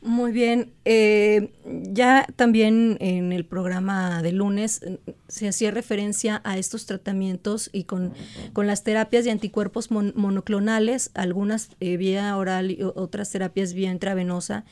Muy 0.00 0.30
bien. 0.30 0.72
Eh, 0.84 1.52
ya 1.64 2.26
también 2.36 2.98
en 3.00 3.32
el 3.32 3.44
programa 3.44 4.22
de 4.22 4.32
lunes 4.32 4.80
eh, 4.82 4.98
se 5.26 5.48
hacía 5.48 5.72
referencia 5.72 6.40
a 6.44 6.56
estos 6.56 6.86
tratamientos 6.86 7.68
y 7.72 7.84
con, 7.84 8.14
las 8.54 8.84
terapias 8.84 9.24
de 9.24 9.32
anticuerpos 9.32 9.90
monoclonales, 9.90 11.10
algunas 11.14 11.70
eh, 11.80 11.96
vía 11.96 12.36
oral 12.36 12.70
y 12.70 12.82
otras 12.82 13.30
terapias 13.30 13.74
vía 13.74 13.90
intravenosa. 13.90 14.64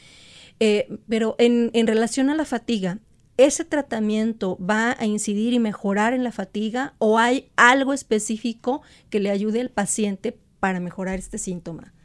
pero 1.08 1.34
en, 1.38 1.70
en 1.74 1.86
relación 1.88 2.30
a 2.30 2.36
la 2.36 2.44
fatiga, 2.44 3.00
¿ese 3.36 3.64
tratamiento 3.64 4.56
va 4.58 4.96
a 4.98 5.06
incidir 5.06 5.52
y 5.52 5.58
mejorar 5.58 6.14
en 6.14 6.22
la 6.22 6.32
fatiga 6.32 6.94
o 6.98 7.18
hay 7.18 7.50
algo 7.56 7.92
específico 7.92 8.82
que 9.10 9.20
le 9.20 9.30
ayude 9.30 9.60
al 9.60 9.70
paciente 9.70 10.38
para 10.60 10.78
mejorar 10.78 11.18
este 11.18 11.38
síntoma? 11.38 11.95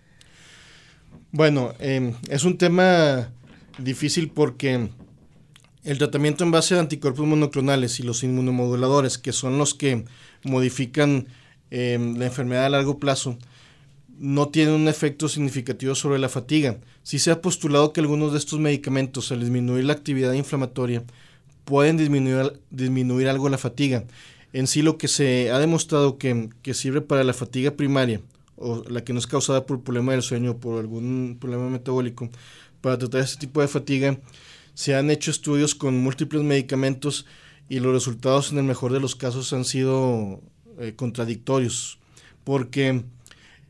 Bueno, 1.34 1.74
em, 1.80 2.14
es 2.30 2.44
un 2.44 2.58
tema 2.58 3.32
difícil 3.78 4.30
porque 4.30 4.90
el 5.86 5.98
tratamiento 5.98 6.44
en 6.44 6.52
base 6.52 6.76
a 6.76 6.82
anticuerpos 6.82 7.26
monoclonales 7.26 8.02
y 8.02 8.04
los 8.04 8.24
inmunomoduladores, 8.24 9.18
que 9.18 9.32
son 9.32 9.58
los 9.58 9.74
que 9.74 10.04
modifican 10.44 11.28
em, 11.70 12.18
la 12.18 12.26
enfermedad 12.26 12.66
a 12.66 12.70
largo 12.70 13.00
plazo, 13.00 13.38
no 14.20 14.50
tienen 14.50 14.74
un 14.74 14.90
efecto 14.90 15.30
significativo 15.30 15.96
sobre 15.96 16.20
la 16.20 16.28
fatiga. 16.28 16.78
Sí 17.02 17.18
se 17.18 17.32
ha 17.32 17.42
postulado 17.42 17.94
que 17.94 18.02
algunos 18.02 18.34
de 18.34 18.38
estos 18.38 18.60
medicamentos, 18.60 19.32
al 19.32 19.40
disminuir 19.40 19.86
la 19.86 19.94
actividad 19.94 20.34
inflamatoria, 20.34 21.04
pueden 21.64 21.96
disminuir, 21.96 22.60
disminuir 22.72 23.30
algo 23.30 23.48
la 23.48 23.58
fatiga. 23.58 24.04
En 24.52 24.68
sí 24.68 24.82
lo 24.82 24.98
que 24.98 25.08
se 25.08 25.50
ha 25.52 25.60
demostrado 25.60 26.18
que, 26.18 26.50
que 26.62 26.74
sirve 26.74 27.00
para 27.00 27.24
la 27.24 27.34
fatiga 27.34 27.72
primaria, 27.72 28.20
o 28.62 28.84
la 28.90 29.04
que 29.04 29.14
no 29.14 29.20
es 29.20 29.28
causada 29.28 29.66
por 29.66 29.84
problema 29.84 30.14
del 30.14 30.22
sueño 30.22 30.52
o 30.52 30.58
por 30.60 30.80
algún 30.80 31.38
problema 31.40 31.70
metabólico, 31.70 32.30
para 32.82 32.98
tratar 32.98 33.22
este 33.22 33.40
tipo 33.40 33.62
de 33.62 33.68
fatiga, 33.68 34.20
se 34.74 34.96
han 34.96 35.12
hecho 35.12 35.32
estudios 35.32 35.76
con 35.76 35.98
múltiples 35.98 36.44
medicamentos 36.44 37.26
y 37.70 37.80
los 37.80 37.94
resultados 37.94 38.52
en 38.52 38.58
el 38.58 38.64
mejor 38.64 38.92
de 38.94 39.00
los 39.00 39.16
casos 39.16 39.54
han 39.54 39.66
sido 39.66 40.42
eh, 40.80 40.94
contradictorios, 40.96 42.00
porque 42.44 43.04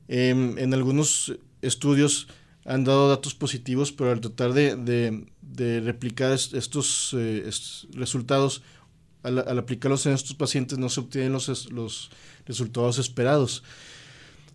em, 0.07 0.57
en 0.57 0.73
algunos 0.73 1.33
estudios 1.61 2.27
han 2.65 2.83
dado 2.83 3.09
datos 3.09 3.33
positivos, 3.35 3.91
pero 3.91 4.11
al 4.11 4.21
tratar 4.21 4.53
de, 4.53 5.25
replicar 5.83 6.31
estos, 6.31 7.15
eh, 7.17 7.49
resultados, 7.93 8.61
al, 9.23 9.59
aplicarlos 9.59 10.05
en 10.05 10.13
estos 10.13 10.35
pacientes 10.35 10.77
no 10.77 10.89
se 10.89 10.99
obtienen 10.99 11.33
los, 11.33 11.71
los 11.71 12.11
resultados 12.45 12.97
esperados. 12.99 13.63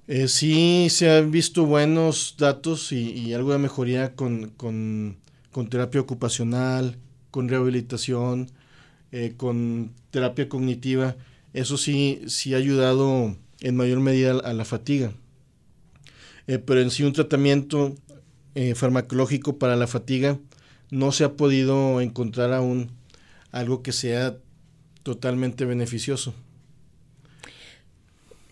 Eh, 0.08 0.28
sí 0.28 0.86
se 0.88 1.10
han 1.10 1.32
visto 1.32 1.66
buenos 1.66 2.36
datos 2.38 2.92
y, 2.92 3.34
algo 3.34 3.52
de 3.52 3.58
mejoría 3.58 4.14
con, 4.14 4.50
con, 4.50 5.16
terapia 5.68 6.00
ocupacional, 6.00 6.96
con 7.32 7.48
rehabilitación, 7.48 8.50
eh, 9.10 9.34
con 9.36 9.92
terapia 10.10 10.48
cognitiva. 10.48 11.16
Eso 11.54 11.76
sí, 11.76 12.22
sí 12.28 12.54
ha 12.54 12.58
ayudado 12.58 13.36
en 13.60 13.76
mayor 13.76 14.00
medida 14.00 14.32
a 14.32 14.52
la 14.52 14.64
fatiga. 14.64 15.12
Eh, 16.46 16.58
pero 16.58 16.80
en 16.80 16.90
sí 16.90 17.02
un 17.02 17.12
tratamiento 17.12 17.94
farmacológico 18.74 19.58
para 19.58 19.76
la 19.76 19.86
fatiga 19.86 20.38
no 20.90 21.12
se 21.12 21.24
ha 21.24 21.34
podido 21.34 22.00
encontrar 22.00 22.54
aún 22.54 22.90
algo 23.52 23.82
que 23.82 23.92
sea 23.92 24.38
totalmente 25.02 25.66
beneficioso. 25.66 26.32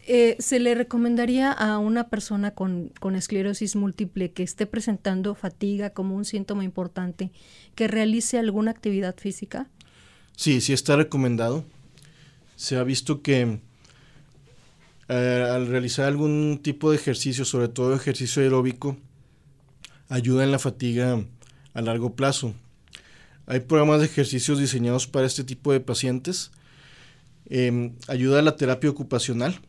Eh, 0.07 0.37
¿Se 0.39 0.61
le 0.61 0.75
recomendaría 0.75 1.51
a 1.51 1.79
una 1.79 2.09
persona 2.09 2.51
con, 2.51 2.93
esclerosis 3.15 3.75
múltiple 3.75 4.33
que 4.33 4.43
esté 4.43 4.67
presentando 4.67 5.35
fatiga 5.35 5.91
como 5.91 6.15
un 6.15 6.27
síntoma 6.27 6.63
importante 6.63 7.31
que 7.75 7.89
realice 7.89 8.39
alguna 8.39 8.71
actividad 8.71 9.17
física? 9.17 9.67
Sí, 10.37 10.61
sí 10.61 10.75
está 10.75 10.97
recomendado. 10.97 11.65
Se 12.57 12.77
ha 12.77 12.85
visto 12.85 13.23
que 13.23 13.61
eh, 15.09 15.49
al 15.51 15.69
realizar 15.69 16.07
algún 16.07 16.61
tipo 16.63 16.91
de 16.91 16.97
ejercicio, 16.97 17.47
sobre 17.47 17.69
todo 17.69 17.95
ejercicio 17.95 18.43
aeróbico, 18.43 18.99
ayuda 20.11 20.45
en 20.45 20.53
la 20.53 20.59
fatiga 20.59 21.25
a 21.73 21.81
largo 21.81 22.15
plazo. 22.15 22.55
Hay 23.47 23.61
programas 23.61 24.01
de 24.01 24.07
ejercicios 24.07 24.59
diseñados 24.59 25.07
para 25.07 25.27
este 25.27 25.45
tipo 25.45 25.73
de 25.73 25.81
pacientes. 25.81 26.51
Em, 27.47 27.95
ayuda 28.07 28.41
a 28.41 28.43
la 28.43 28.57
terapia 28.57 28.91
ocupacional 28.91 29.61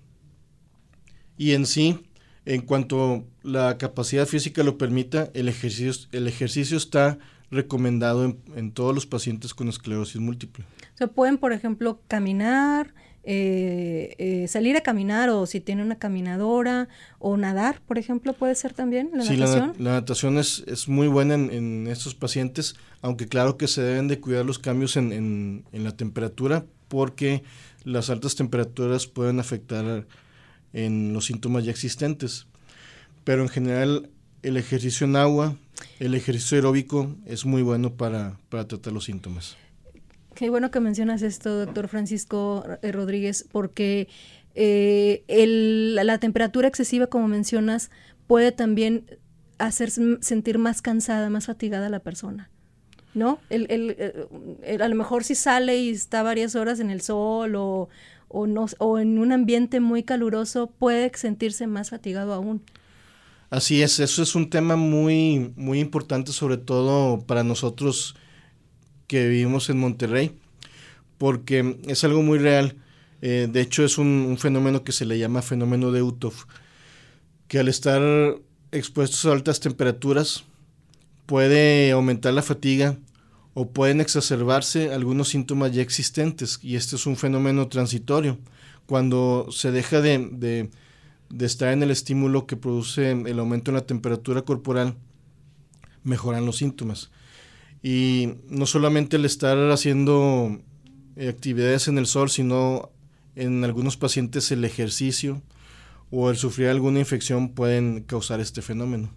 y 1.38 1.54
en 1.54 1.66
sí, 1.66 2.00
en 2.46 2.62
cuanto 2.62 3.26
la 3.44 3.78
capacidad 3.78 4.26
física 4.26 4.64
lo 4.64 4.78
permita, 4.78 5.30
el 5.34 5.50
ejercicio, 5.50 6.08
el 6.12 6.28
ejercicio 6.28 6.78
está 6.78 7.18
recomendado 7.52 8.38
en, 8.56 8.72
todos 8.72 8.94
los 8.94 9.06
pacientes 9.06 9.54
con 9.54 9.68
esclerosis 9.68 10.20
múltiple. 10.20 10.66
O 10.94 10.98
sea, 10.98 11.08
pueden, 11.08 11.38
por 11.38 11.54
ejemplo, 11.54 12.00
caminar, 12.08 12.94
eh, 13.24 14.16
eh, 14.18 14.48
salir 14.48 14.78
a 14.78 14.82
caminar 14.82 15.30
o 15.30 15.46
si 15.46 15.60
tiene 15.60 15.82
una 15.82 15.98
caminadora 15.98 16.88
o 17.20 17.38
nadar, 17.38 17.82
por 17.88 17.98
ejemplo, 17.98 18.34
puede 18.34 18.56
ser 18.56 18.74
también 18.74 19.10
la 19.14 19.24
sí, 19.24 19.38
natación. 19.38 19.74
La, 19.78 19.84
la 19.84 19.92
natación 20.00 20.38
es, 20.38 20.64
es, 20.68 20.88
muy 20.88 21.08
buena 21.08 21.34
en, 21.36 21.52
en, 21.52 21.88
estos 21.88 22.14
pacientes, 22.14 22.76
aunque 23.02 23.28
claro 23.28 23.58
que 23.58 23.68
se 23.68 23.82
deben 23.82 24.08
de 24.08 24.20
cuidar 24.20 24.46
los 24.46 24.60
cambios 24.60 24.98
en, 24.98 25.12
en, 25.12 25.66
en 25.72 25.84
la 25.84 25.96
temperatura 25.96 26.66
porque 26.88 27.44
las 27.84 28.10
altas 28.10 28.36
temperaturas 28.36 29.08
pueden 29.08 29.40
afectar 29.40 30.06
en 30.76 31.14
los 31.14 31.26
síntomas 31.26 31.64
ya 31.64 31.72
existentes. 31.72 32.46
Pero 33.24 33.42
en 33.42 33.50
general 33.50 34.10
el 34.44 34.58
ejercicio 34.58 35.08
en 35.08 35.16
agua, 35.16 35.56
el 36.00 36.14
ejercicio 36.14 36.58
aeróbico 36.58 37.16
es 37.26 37.46
muy 37.46 37.64
bueno 37.64 37.96
para, 37.96 38.38
tratar 38.50 38.94
los 38.94 39.06
síntomas. 39.06 39.58
Qué 40.36 40.50
bueno 40.50 40.70
que 40.70 40.82
mencionas 40.82 41.22
esto, 41.22 41.66
doctor 41.66 41.88
Francisco 41.88 42.66
eh, 42.82 42.92
Rodríguez, 42.92 43.48
porque 43.52 44.10
eh, 44.54 45.24
la 45.96 46.18
temperatura 46.20 46.68
excesiva, 46.68 47.08
como 47.08 47.30
mencionas, 47.30 47.90
puede 48.28 48.52
también 48.52 49.06
hacer 49.58 49.90
sentir 49.90 50.58
más 50.58 50.82
cansada, 50.82 51.30
más 51.30 51.46
fatigada 51.46 51.88
a 51.88 51.90
la 51.90 52.02
persona. 52.02 52.50
¿No? 53.14 53.40
a 53.50 54.88
lo 54.90 54.96
mejor 54.96 55.24
si 55.24 55.36
sale 55.36 55.78
y 55.78 55.92
está 55.92 56.22
varias 56.22 56.54
horas 56.54 56.82
en 56.82 56.90
el 56.92 57.00
sol 57.00 57.56
o, 57.56 57.88
o, 58.36 58.48
no, 58.48 58.66
o 58.80 59.00
en 59.00 59.18
un 59.18 59.32
ambiente 59.32 59.80
muy 59.80 60.04
caluroso 60.04 60.68
puede 60.68 61.10
sentirse 61.16 61.68
más 61.68 61.90
fatigado 61.90 62.34
aún. 62.34 62.62
Así 63.50 63.82
es, 63.82 64.02
eso 64.02 64.22
es 64.22 64.36
un 64.36 64.50
tema 64.50 64.76
muy, 64.76 65.54
muy 65.56 65.80
importante, 65.80 66.34
sobre 66.34 66.58
todo 66.58 67.22
para 67.26 67.46
nosotros 67.46 68.16
que 69.08 69.30
vivimos 69.30 69.70
en 69.70 69.80
Monterrey, 69.80 70.38
porque 71.18 71.80
es 71.88 72.04
algo 72.04 72.24
muy 72.24 72.38
real. 72.38 72.76
Eh, 73.22 73.48
de 73.50 73.62
hecho, 73.62 73.86
es 73.86 73.98
un, 73.98 74.36
fenómeno 74.38 74.84
que 74.84 74.92
se 74.92 75.06
le 75.06 75.18
llama 75.18 75.42
fenómeno 75.42 75.92
de 75.92 76.02
Utov, 76.02 76.34
que 77.48 77.60
al 77.60 77.70
estar 77.70 78.02
expuestos 78.74 79.26
a 79.26 79.32
altas 79.32 79.62
temperaturas 79.62 80.44
puede 81.26 81.92
aumentar 81.92 82.34
la 82.34 82.42
fatiga, 82.42 82.98
o 83.56 83.72
pueden 83.72 84.02
exacerbarse 84.02 84.94
algunos 84.94 85.30
síntomas 85.30 85.72
ya 85.72 85.82
existentes 85.82 86.60
y 86.62 86.76
este 86.76 86.98
es 86.98 87.06
un 87.08 87.16
fenómeno 87.16 87.70
transitorio. 87.70 88.38
Cuando 88.86 89.48
se 89.50 89.72
deja 89.72 90.02
de, 90.02 90.70
estar 91.40 91.72
en 91.72 91.82
el 91.82 91.90
estímulo 91.90 92.48
que 92.48 92.58
produce 92.58 93.12
el 93.12 93.40
aumento 93.40 93.72
en 93.72 93.76
la 93.76 93.86
temperatura 93.88 94.42
corporal, 94.42 94.96
mejoran 96.04 96.46
los 96.46 96.58
síntomas. 96.58 97.12
Y 97.82 98.34
no 98.50 98.66
solamente 98.66 99.16
el 99.16 99.24
estar 99.24 99.58
haciendo 99.72 100.60
eh, 101.16 101.30
actividades 101.30 101.88
en 101.88 101.98
el 101.98 102.08
sol, 102.08 102.30
sino 102.30 102.92
en 103.38 103.64
algunos 103.64 103.96
pacientes 103.96 104.52
el 104.52 104.66
ejercicio 104.66 105.42
o 106.12 106.30
el 106.30 106.36
sufrir 106.36 106.68
alguna 106.68 107.00
infección 107.00 107.54
pueden 107.54 108.04
causar 108.04 108.42
este 108.42 108.62
fenómeno. 108.62 109.12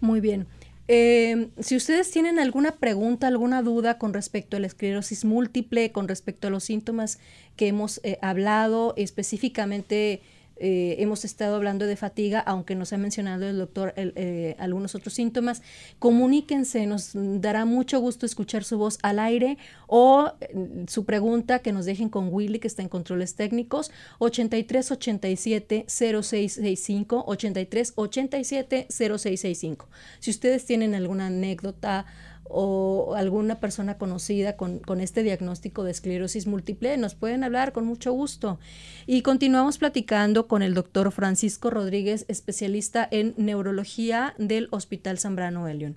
Muy 0.00 0.20
bien. 0.20 0.48
Eh, 0.92 1.50
si 1.60 1.76
ustedes 1.76 2.10
tienen 2.10 2.40
alguna 2.40 2.72
pregunta, 2.72 3.28
alguna 3.28 3.62
duda 3.62 3.96
con 3.96 4.12
respecto 4.12 4.56
a 4.56 4.60
la 4.60 4.66
esclerosis 4.66 5.24
múltiple, 5.24 5.92
con 5.92 6.08
respecto 6.08 6.48
a 6.48 6.50
los 6.50 6.64
síntomas 6.64 7.20
que 7.54 7.68
hemos 7.68 8.00
eh, 8.02 8.18
hablado, 8.22 8.94
específicamente 8.96 10.20
eh, 10.62 10.96
hemos 10.98 11.24
estado 11.24 11.56
hablando 11.56 11.86
de 11.86 11.96
fatiga, 11.96 12.38
aunque 12.40 12.74
nos 12.74 12.92
ha 12.92 12.98
mencionado 12.98 13.48
el 13.48 13.56
doctor 13.56 13.94
eh, 13.96 14.54
algunos 14.58 14.94
otros 14.94 15.14
síntomas. 15.14 15.62
Comuníquense, 15.98 16.86
nos 16.86 17.12
dará 17.14 17.64
mucho 17.64 17.98
gusto 17.98 18.26
escuchar 18.26 18.62
su 18.62 18.76
voz 18.76 18.98
al 19.02 19.18
aire 19.18 19.56
o 19.86 20.30
mm, 20.54 20.84
su 20.86 21.06
pregunta 21.06 21.60
que 21.60 21.72
nos 21.72 21.86
dejen 21.86 22.10
con 22.10 22.28
Willy, 22.30 22.58
que 22.58 22.68
está 22.68 22.82
en 22.82 22.90
controles 22.90 23.34
técnicos, 23.36 23.90
83 24.18 24.90
87 24.90 25.84
0665, 25.88 27.24
83 27.26 27.92
87 27.96 28.86
0665. 28.90 29.88
Si 30.18 30.30
ustedes 30.30 30.66
tienen 30.66 30.94
alguna 30.94 31.28
anécdota, 31.28 32.04
o 32.52 33.14
alguna 33.16 33.60
persona 33.60 33.96
conocida 33.96 34.56
con, 34.56 34.82
este 35.00 35.22
diagnóstico 35.22 35.84
de 35.84 35.92
esclerosis 35.92 36.46
múltiple, 36.46 36.96
nos 36.96 37.14
pueden 37.14 37.44
hablar 37.44 37.72
con 37.72 37.86
mucho 37.86 38.12
gusto. 38.12 38.58
Y 39.06 39.22
continuamos 39.22 39.78
platicando 39.78 40.46
con 40.46 40.62
el 40.62 40.74
doctor 40.74 41.12
Francisco 41.12 41.70
Rodríguez, 41.70 42.24
especialista 42.28 43.06
en 43.10 43.34
neurología 43.36 44.34
del 44.38 44.68
Hospital 44.70 45.18
Zambrano 45.18 45.68
Elion. 45.68 45.96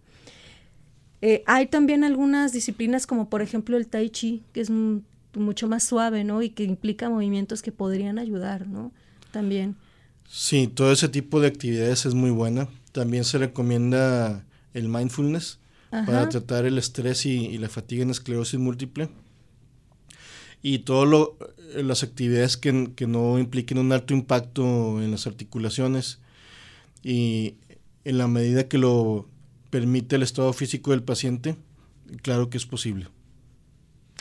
Eh, 1.21 1.43
hay 1.47 1.67
también 1.67 2.03
algunas 2.03 2.51
disciplinas 2.51 3.07
como 3.07 3.29
por 3.29 3.41
ejemplo 3.41 3.77
el 3.77 3.87
tai 3.87 4.09
chi, 4.09 4.43
que 4.51 4.61
es 4.61 4.69
mucho 4.69 5.67
más 5.67 5.83
suave, 5.83 6.23
¿no? 6.23 6.41
Y 6.41 6.49
que 6.49 6.63
implica 6.63 7.09
movimientos 7.09 7.61
que 7.61 7.71
podrían 7.71 8.19
ayudar, 8.19 8.67
¿no? 8.67 8.91
También. 9.31 9.75
Sí, 10.29 10.67
todo 10.67 10.91
ese 10.91 11.09
tipo 11.09 11.39
de 11.39 11.47
actividades 11.47 12.05
es 12.05 12.13
muy 12.13 12.31
buena. 12.31 12.67
También 12.91 13.23
se 13.23 13.37
recomienda 13.37 14.43
el 14.73 14.89
mindfulness, 14.89 15.59
para 16.05 16.27
tratar 16.29 16.65
el 16.65 16.77
estrés 16.77 17.25
y, 17.25 17.57
la 17.57 17.69
fatiga 17.69 18.03
en 18.03 18.09
esclerosis 18.09 18.59
múltiple. 18.59 19.09
Y 20.61 20.79
todas 20.79 21.29
las 21.75 22.03
actividades 22.03 22.57
que, 22.57 22.71
no 23.07 23.37
impliquen 23.37 23.77
un 23.77 23.91
alto 23.91 24.13
impacto 24.13 25.01
en 25.01 25.11
las 25.11 25.27
articulaciones 25.27 26.19
y 27.03 27.55
en 28.05 28.17
la 28.17 28.27
medida 28.27 28.67
que 28.67 28.77
lo 28.77 29.27
permite 29.69 30.15
el 30.15 30.23
estado 30.23 30.53
físico 30.53 30.91
del 30.91 31.03
paciente, 31.03 31.57
claro 32.21 32.49
que 32.49 32.57
es 32.57 32.65
posible. 32.65 33.07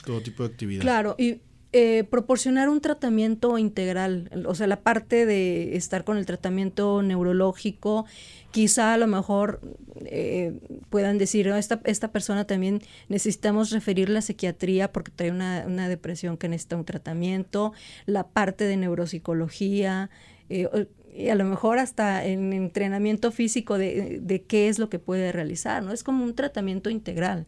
Todo 0.04 0.20
tipo 0.20 0.42
de 0.42 0.48
actividad. 0.48 0.82
Claro, 0.82 1.14
y 1.18 1.40
eh, 1.74 2.04
proporcionar 2.04 2.68
un 2.68 2.82
tratamiento 2.82 3.56
integral, 3.56 4.30
o 4.46 4.54
sea, 4.54 4.66
la 4.66 4.80
parte 4.80 5.24
de 5.24 5.74
estar 5.74 6.04
con 6.04 6.18
el 6.18 6.26
tratamiento 6.26 7.02
neurológico, 7.02 8.04
quizá 8.50 8.92
a 8.92 8.98
lo 8.98 9.06
mejor 9.06 9.60
eh, 10.04 10.52
puedan 10.90 11.16
decir, 11.16 11.48
esta, 11.48 11.80
esta 11.84 12.12
persona 12.12 12.46
también 12.46 12.82
necesitamos 13.08 13.70
referirla 13.70 14.18
a 14.18 14.22
psiquiatría 14.22 14.92
porque 14.92 15.12
trae 15.12 15.30
una, 15.30 15.64
una 15.66 15.88
depresión 15.88 16.36
que 16.36 16.50
necesita 16.50 16.76
un 16.76 16.84
tratamiento, 16.84 17.72
la 18.04 18.28
parte 18.28 18.64
de 18.64 18.76
neuropsicología, 18.76 20.10
eh, 20.50 20.68
y 21.14 21.30
a 21.30 21.34
lo 21.36 21.44
mejor 21.44 21.78
hasta 21.78 22.24
en 22.26 22.52
entrenamiento 22.52 23.32
físico 23.32 23.78
de, 23.78 24.18
de, 24.20 24.42
qué 24.42 24.68
es 24.68 24.78
lo 24.78 24.90
que 24.90 24.98
puede 24.98 25.32
realizar, 25.32 25.82
¿no? 25.82 25.92
Es 25.92 26.04
como 26.04 26.22
un 26.22 26.34
tratamiento 26.34 26.90
integral. 26.90 27.46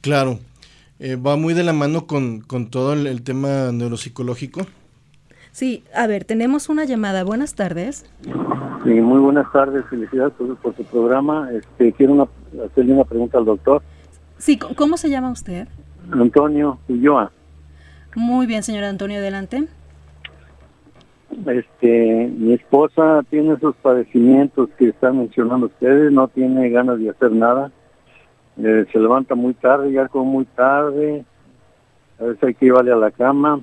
Claro, 0.00 0.40
eh, 1.00 1.16
va 1.16 1.36
muy 1.36 1.54
de 1.54 1.64
la 1.64 1.72
mano 1.72 2.06
con, 2.06 2.40
con 2.40 2.70
todo 2.70 2.92
el, 2.92 3.06
el, 3.06 3.22
tema 3.22 3.72
neuropsicológico. 3.72 4.66
Sí, 5.52 5.84
a 5.94 6.06
ver, 6.06 6.24
tenemos 6.24 6.68
una 6.68 6.84
llamada. 6.84 7.24
Buenas 7.24 7.54
tardes. 7.54 8.06
Sí, 8.84 8.90
muy 8.90 9.20
buenas 9.20 9.50
tardes. 9.52 9.84
Felicidades 9.90 10.32
por, 10.34 10.56
por 10.56 10.76
su 10.76 10.84
programa. 10.84 11.50
Este, 11.52 11.92
quiero 11.92 12.12
una, 12.12 12.26
hacerle 12.64 12.92
una 12.92 13.04
pregunta 13.04 13.38
al 13.38 13.44
doctor. 13.44 13.82
Sí, 14.38 14.58
¿cómo 14.58 14.96
se 14.96 15.10
llama 15.10 15.30
usted? 15.30 15.68
Antonio 16.12 16.78
Ulloa. 16.88 17.32
Muy 18.14 18.46
bien, 18.46 18.62
señor 18.62 18.84
Antonio, 18.84 19.18
adelante. 19.18 19.66
Este, 21.46 22.32
mi 22.36 22.52
esposa 22.52 23.24
tiene 23.28 23.54
esos 23.54 23.74
padecimientos 23.76 24.68
que 24.78 24.90
están 24.90 25.18
mencionando 25.18 25.66
ustedes, 25.66 26.12
no 26.12 26.28
tiene 26.28 26.70
ganas 26.70 27.00
de 27.00 27.10
hacer 27.10 27.32
nada 27.32 27.72
eh, 28.58 28.86
se 28.92 28.98
levanta 28.98 29.34
muy 29.34 29.54
tarde, 29.54 29.92
ya 29.92 30.08
como 30.08 30.24
muy 30.26 30.44
tarde, 30.44 31.24
a 32.20 32.24
veces 32.24 32.42
hay 32.44 32.54
que 32.54 32.66
llevarle 32.66 32.92
a 32.92 32.96
la 32.96 33.10
cama, 33.10 33.60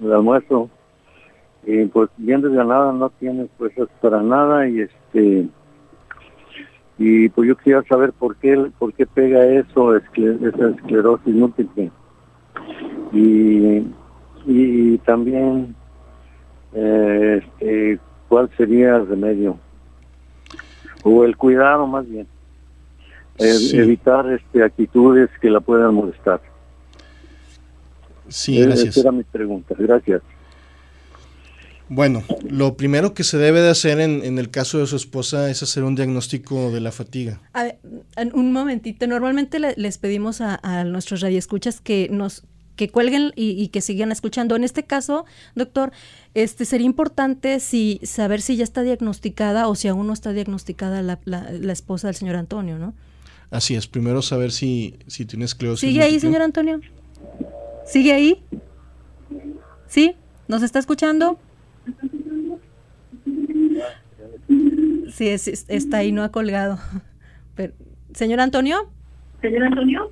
el 0.00 0.12
almuerzo, 0.12 0.70
y 1.64 1.86
pues 1.86 2.10
bien 2.16 2.42
desganada 2.42 2.92
no 2.92 3.10
tiene 3.10 3.48
pues 3.56 3.72
para 4.00 4.20
nada 4.22 4.68
y 4.68 4.80
este 4.80 5.46
y 6.98 7.28
pues 7.30 7.48
yo 7.48 7.56
quería 7.56 7.82
saber 7.82 8.12
por 8.12 8.36
qué 8.36 8.70
por 8.78 8.92
qué 8.94 9.06
pega 9.06 9.44
eso 9.46 9.96
esa 9.96 10.68
esclerosis 10.68 11.34
múltiple. 11.34 11.90
Y 13.12 13.86
y 14.44 14.98
también 14.98 15.74
eh, 16.74 17.42
este, 17.42 18.00
cuál 18.28 18.50
sería 18.56 18.96
el 18.96 19.06
remedio 19.06 19.56
o 21.04 21.24
el 21.24 21.36
cuidado 21.36 21.86
más 21.86 22.08
bien 22.08 22.26
sí. 23.38 23.76
evitar 23.76 24.30
este, 24.32 24.62
actitudes 24.62 25.30
que 25.40 25.50
la 25.50 25.60
puedan 25.60 25.94
molestar. 25.94 26.40
Sí, 28.28 28.60
gracias. 28.60 28.96
Esa 28.96 29.00
era 29.00 29.12
mi 29.12 29.24
pregunta. 29.24 29.74
Gracias. 29.78 30.22
Bueno, 31.88 32.22
lo 32.48 32.76
primero 32.78 33.12
que 33.12 33.22
se 33.22 33.36
debe 33.36 33.60
de 33.60 33.68
hacer 33.68 34.00
en, 34.00 34.24
en, 34.24 34.38
el 34.38 34.50
caso 34.50 34.78
de 34.78 34.86
su 34.86 34.96
esposa 34.96 35.50
es 35.50 35.62
hacer 35.62 35.84
un 35.84 35.94
diagnóstico 35.94 36.70
de 36.70 36.80
la 36.80 36.90
fatiga. 36.90 37.40
A 37.52 37.64
ver, 37.64 37.78
un 38.32 38.52
momentito. 38.52 39.06
Normalmente 39.06 39.58
le, 39.58 39.74
les 39.76 39.98
pedimos 39.98 40.40
a, 40.40 40.58
a, 40.62 40.84
nuestros 40.84 41.20
radioescuchas 41.20 41.80
que 41.80 42.08
nos 42.10 42.44
que 42.76 42.88
cuelguen 42.88 43.32
y, 43.36 43.50
y, 43.62 43.68
que 43.68 43.82
sigan 43.82 44.10
escuchando. 44.10 44.56
En 44.56 44.64
este 44.64 44.84
caso, 44.84 45.26
doctor, 45.54 45.92
este 46.32 46.64
sería 46.64 46.86
importante 46.86 47.60
si 47.60 48.00
saber 48.02 48.40
si 48.40 48.56
ya 48.56 48.64
está 48.64 48.80
diagnosticada 48.80 49.68
o 49.68 49.74
si 49.74 49.88
aún 49.88 50.06
no 50.06 50.14
está 50.14 50.32
diagnosticada 50.32 51.02
la, 51.02 51.18
la, 51.26 51.50
la 51.52 51.72
esposa 51.74 52.08
del 52.08 52.14
señor 52.14 52.36
Antonio, 52.36 52.78
¿no? 52.78 52.94
Así 53.52 53.74
es, 53.74 53.86
primero 53.86 54.22
saber 54.22 54.50
si, 54.50 54.98
si 55.06 55.26
tiene 55.26 55.44
esclerosis. 55.44 55.86
¿Sigue 55.86 56.02
ahí, 56.02 56.18
señor 56.18 56.40
Antonio? 56.40 56.80
¿Sigue 57.84 58.14
ahí? 58.14 58.42
¿Sí? 59.86 60.16
¿Nos 60.48 60.62
está 60.62 60.78
escuchando? 60.78 61.38
Sí, 65.12 65.28
es, 65.28 65.66
está 65.68 65.98
ahí, 65.98 66.12
no 66.12 66.22
ha 66.22 66.30
colgado. 66.30 66.78
Pero, 67.54 67.74
¿Señor 68.14 68.40
Antonio? 68.40 68.88
¿Señor 69.42 69.64
Antonio? 69.64 70.10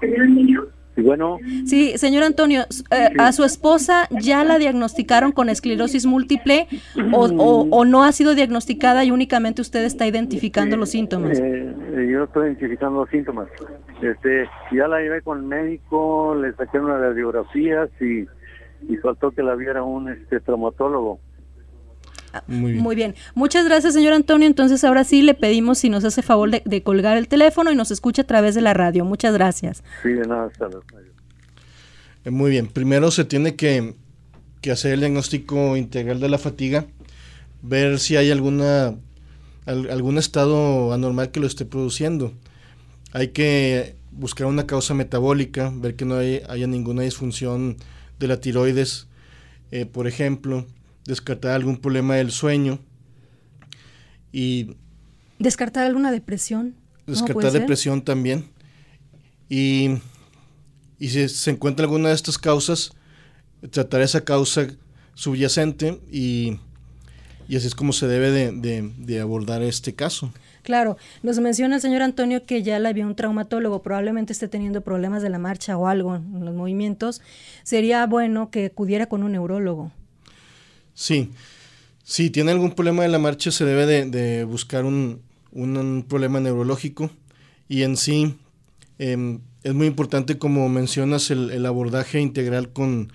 ¿Señor 0.00 0.22
Antonio? 0.22 0.77
Sí, 0.98 1.04
bueno. 1.04 1.38
Sí, 1.64 1.96
señor 1.96 2.24
Antonio, 2.24 2.62
eh, 2.90 3.10
¿a 3.18 3.30
su 3.30 3.44
esposa 3.44 4.08
ya 4.20 4.42
la 4.42 4.58
diagnosticaron 4.58 5.30
con 5.30 5.48
esclerosis 5.48 6.06
múltiple 6.06 6.66
o, 7.12 7.26
o, 7.26 7.68
o, 7.70 7.84
no 7.84 8.02
ha 8.02 8.10
sido 8.10 8.34
diagnosticada 8.34 9.04
y 9.04 9.12
únicamente 9.12 9.62
usted 9.62 9.84
está 9.84 10.08
identificando 10.08 10.76
los 10.76 10.90
síntomas? 10.90 11.38
Eh, 11.38 11.72
yo 12.10 12.24
estoy 12.24 12.48
identificando 12.48 13.02
los 13.02 13.10
síntomas. 13.10 13.46
Este, 14.02 14.48
ya 14.72 14.88
la 14.88 14.98
llevé 14.98 15.22
con 15.22 15.38
el 15.38 15.44
médico, 15.44 16.34
le 16.34 16.52
saqué 16.54 16.80
unas 16.80 17.00
radiografías 17.00 17.90
y, 18.00 18.26
y 18.92 18.96
faltó 18.96 19.30
que 19.30 19.44
la 19.44 19.54
viera 19.54 19.84
un 19.84 20.08
este, 20.08 20.40
traumatólogo. 20.40 21.20
Muy 22.46 22.72
bien. 22.72 22.82
Muy 22.82 22.96
bien. 22.96 23.14
Muchas 23.34 23.64
gracias, 23.64 23.94
señor 23.94 24.12
Antonio. 24.12 24.46
Entonces, 24.46 24.84
ahora 24.84 25.04
sí 25.04 25.22
le 25.22 25.34
pedimos 25.34 25.78
si 25.78 25.88
nos 25.88 26.04
hace 26.04 26.22
favor 26.22 26.50
de, 26.50 26.62
de, 26.64 26.82
colgar 26.82 27.16
el 27.16 27.28
teléfono 27.28 27.70
y 27.72 27.76
nos 27.76 27.90
escucha 27.90 28.22
a 28.22 28.26
través 28.26 28.54
de 28.54 28.62
la 28.62 28.74
radio. 28.74 29.04
Muchas 29.04 29.32
gracias. 29.34 29.82
Sí, 30.02 30.10
de 30.10 30.26
nada, 30.26 30.46
hasta 30.46 30.68
luego. 30.68 30.84
Muy 32.30 32.50
bien. 32.50 32.66
Primero 32.66 33.10
se 33.10 33.24
tiene 33.24 33.56
que, 33.56 33.94
que, 34.60 34.70
hacer 34.70 34.92
el 34.92 35.00
diagnóstico 35.00 35.76
integral 35.76 36.20
de 36.20 36.28
la 36.28 36.38
fatiga, 36.38 36.86
ver 37.62 37.98
si 37.98 38.16
hay 38.16 38.30
alguna 38.30 38.94
al, 39.66 39.90
algún 39.90 40.18
estado 40.18 40.92
anormal 40.92 41.30
que 41.30 41.40
lo 41.40 41.46
esté 41.46 41.64
produciendo. 41.64 42.32
Hay 43.12 43.28
que 43.28 43.96
buscar 44.12 44.46
una 44.46 44.66
causa 44.66 44.94
metabólica, 44.94 45.72
ver 45.74 45.94
que 45.94 46.04
no 46.04 46.16
hay, 46.16 46.42
haya 46.48 46.66
ninguna 46.66 47.02
disfunción 47.02 47.76
de 48.18 48.26
la 48.26 48.40
tiroides, 48.40 49.06
eh, 49.70 49.86
por 49.86 50.06
ejemplo 50.06 50.66
descartar 51.08 51.52
algún 51.52 51.78
problema 51.78 52.14
del 52.16 52.30
sueño 52.30 52.78
y... 54.30 54.76
Descartar 55.38 55.86
alguna 55.86 56.12
depresión. 56.12 56.74
Descartar 57.06 57.50
depresión 57.52 58.02
también. 58.02 58.50
Y, 59.48 59.98
y 60.98 61.08
si 61.08 61.28
se 61.30 61.50
encuentra 61.50 61.84
alguna 61.84 62.10
de 62.10 62.14
estas 62.14 62.36
causas, 62.36 62.92
tratar 63.70 64.02
esa 64.02 64.22
causa 64.24 64.66
subyacente 65.14 65.98
y, 66.10 66.60
y 67.48 67.56
así 67.56 67.68
es 67.68 67.74
como 67.74 67.94
se 67.94 68.06
debe 68.06 68.30
de, 68.30 68.52
de, 68.52 68.92
de, 68.98 69.20
abordar 69.20 69.62
este 69.62 69.94
caso. 69.94 70.30
Claro, 70.62 70.98
nos 71.22 71.38
menciona 71.38 71.76
el 71.76 71.80
señor 71.80 72.02
Antonio 72.02 72.44
que 72.44 72.62
ya 72.62 72.78
la 72.78 72.92
vio 72.92 73.06
un 73.06 73.14
traumatólogo, 73.14 73.80
probablemente 73.80 74.34
esté 74.34 74.48
teniendo 74.48 74.82
problemas 74.82 75.22
de 75.22 75.30
la 75.30 75.38
marcha 75.38 75.78
o 75.78 75.86
algo 75.86 76.16
en 76.16 76.44
los 76.44 76.54
movimientos. 76.54 77.22
Sería 77.62 78.04
bueno 78.06 78.50
que 78.50 78.66
acudiera 78.66 79.06
con 79.06 79.22
un 79.22 79.32
neurólogo. 79.32 79.92
Sí, 80.98 81.30
si 82.02 82.28
tiene 82.28 82.50
algún 82.50 82.72
problema 82.72 83.04
de 83.04 83.08
la 83.08 83.20
marcha 83.20 83.52
se 83.52 83.64
debe 83.64 83.86
de, 83.86 84.42
buscar 84.42 84.84
un, 84.84 85.22
un, 85.52 86.04
problema 86.08 86.40
neurológico 86.40 87.08
y 87.68 87.84
en 87.84 87.96
sí 87.96 88.34
eh, 88.98 89.38
es 89.62 89.74
muy 89.74 89.86
importante 89.86 90.38
como 90.38 90.68
mencionas 90.68 91.30
el, 91.30 91.52
el 91.52 91.66
abordaje 91.66 92.18
integral 92.18 92.70
con, 92.70 93.12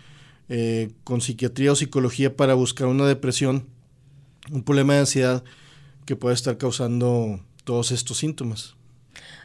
eh, 0.48 0.92
con 1.04 1.20
psiquiatría 1.20 1.74
o 1.74 1.76
psicología 1.76 2.38
para 2.38 2.54
buscar 2.54 2.88
una 2.88 3.06
depresión, 3.06 3.66
un 4.50 4.64
problema 4.64 4.94
de 4.94 5.00
ansiedad 5.02 5.44
que 6.06 6.16
puede 6.16 6.36
estar 6.36 6.58
causando 6.58 7.42
todos 7.66 7.92
estos 7.92 8.18
síntomas. 8.18 8.76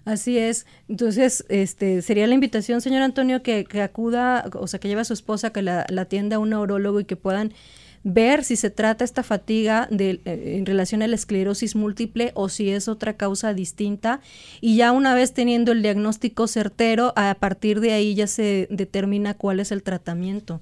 Así 0.04 0.38
es. 0.38 0.64
Entonces, 0.88 1.44
este, 1.48 2.02
sería 2.02 2.28
la 2.28 2.34
invitación, 2.34 2.80
señor 2.82 3.02
Antonio, 3.02 3.42
que, 3.42 3.64
que 3.64 3.82
acuda, 3.82 4.48
o 4.52 4.68
sea, 4.68 4.78
que 4.78 4.86
lleve 4.86 5.00
a 5.00 5.04
su 5.04 5.12
esposa, 5.12 5.50
que 5.50 5.60
la, 5.60 5.86
la 5.88 6.02
atienda 6.02 6.36
a 6.36 6.38
un 6.38 6.50
neurólogo 6.50 7.00
y 7.00 7.04
que 7.04 7.16
puedan 7.16 7.52
ver 8.04 8.44
si 8.44 8.56
se 8.56 8.70
trata 8.70 9.04
esta 9.04 9.22
fatiga 9.22 9.88
de, 9.90 10.20
eh, 10.24 10.56
en 10.58 10.66
relación 10.66 11.02
a 11.02 11.06
la 11.06 11.14
esclerosis 11.14 11.76
múltiple 11.76 12.32
o 12.34 12.48
si 12.48 12.70
es 12.70 12.88
otra 12.88 13.16
causa 13.16 13.54
distinta. 13.54 14.20
Y 14.60 14.76
ya 14.76 14.92
una 14.92 15.14
vez 15.14 15.32
teniendo 15.34 15.72
el 15.72 15.82
diagnóstico 15.82 16.46
certero, 16.46 17.12
a 17.16 17.34
partir 17.34 17.80
de 17.80 17.92
ahí 17.92 18.14
ya 18.14 18.26
se 18.26 18.68
determina 18.70 19.34
cuál 19.34 19.60
es 19.60 19.72
el 19.72 19.82
tratamiento. 19.82 20.60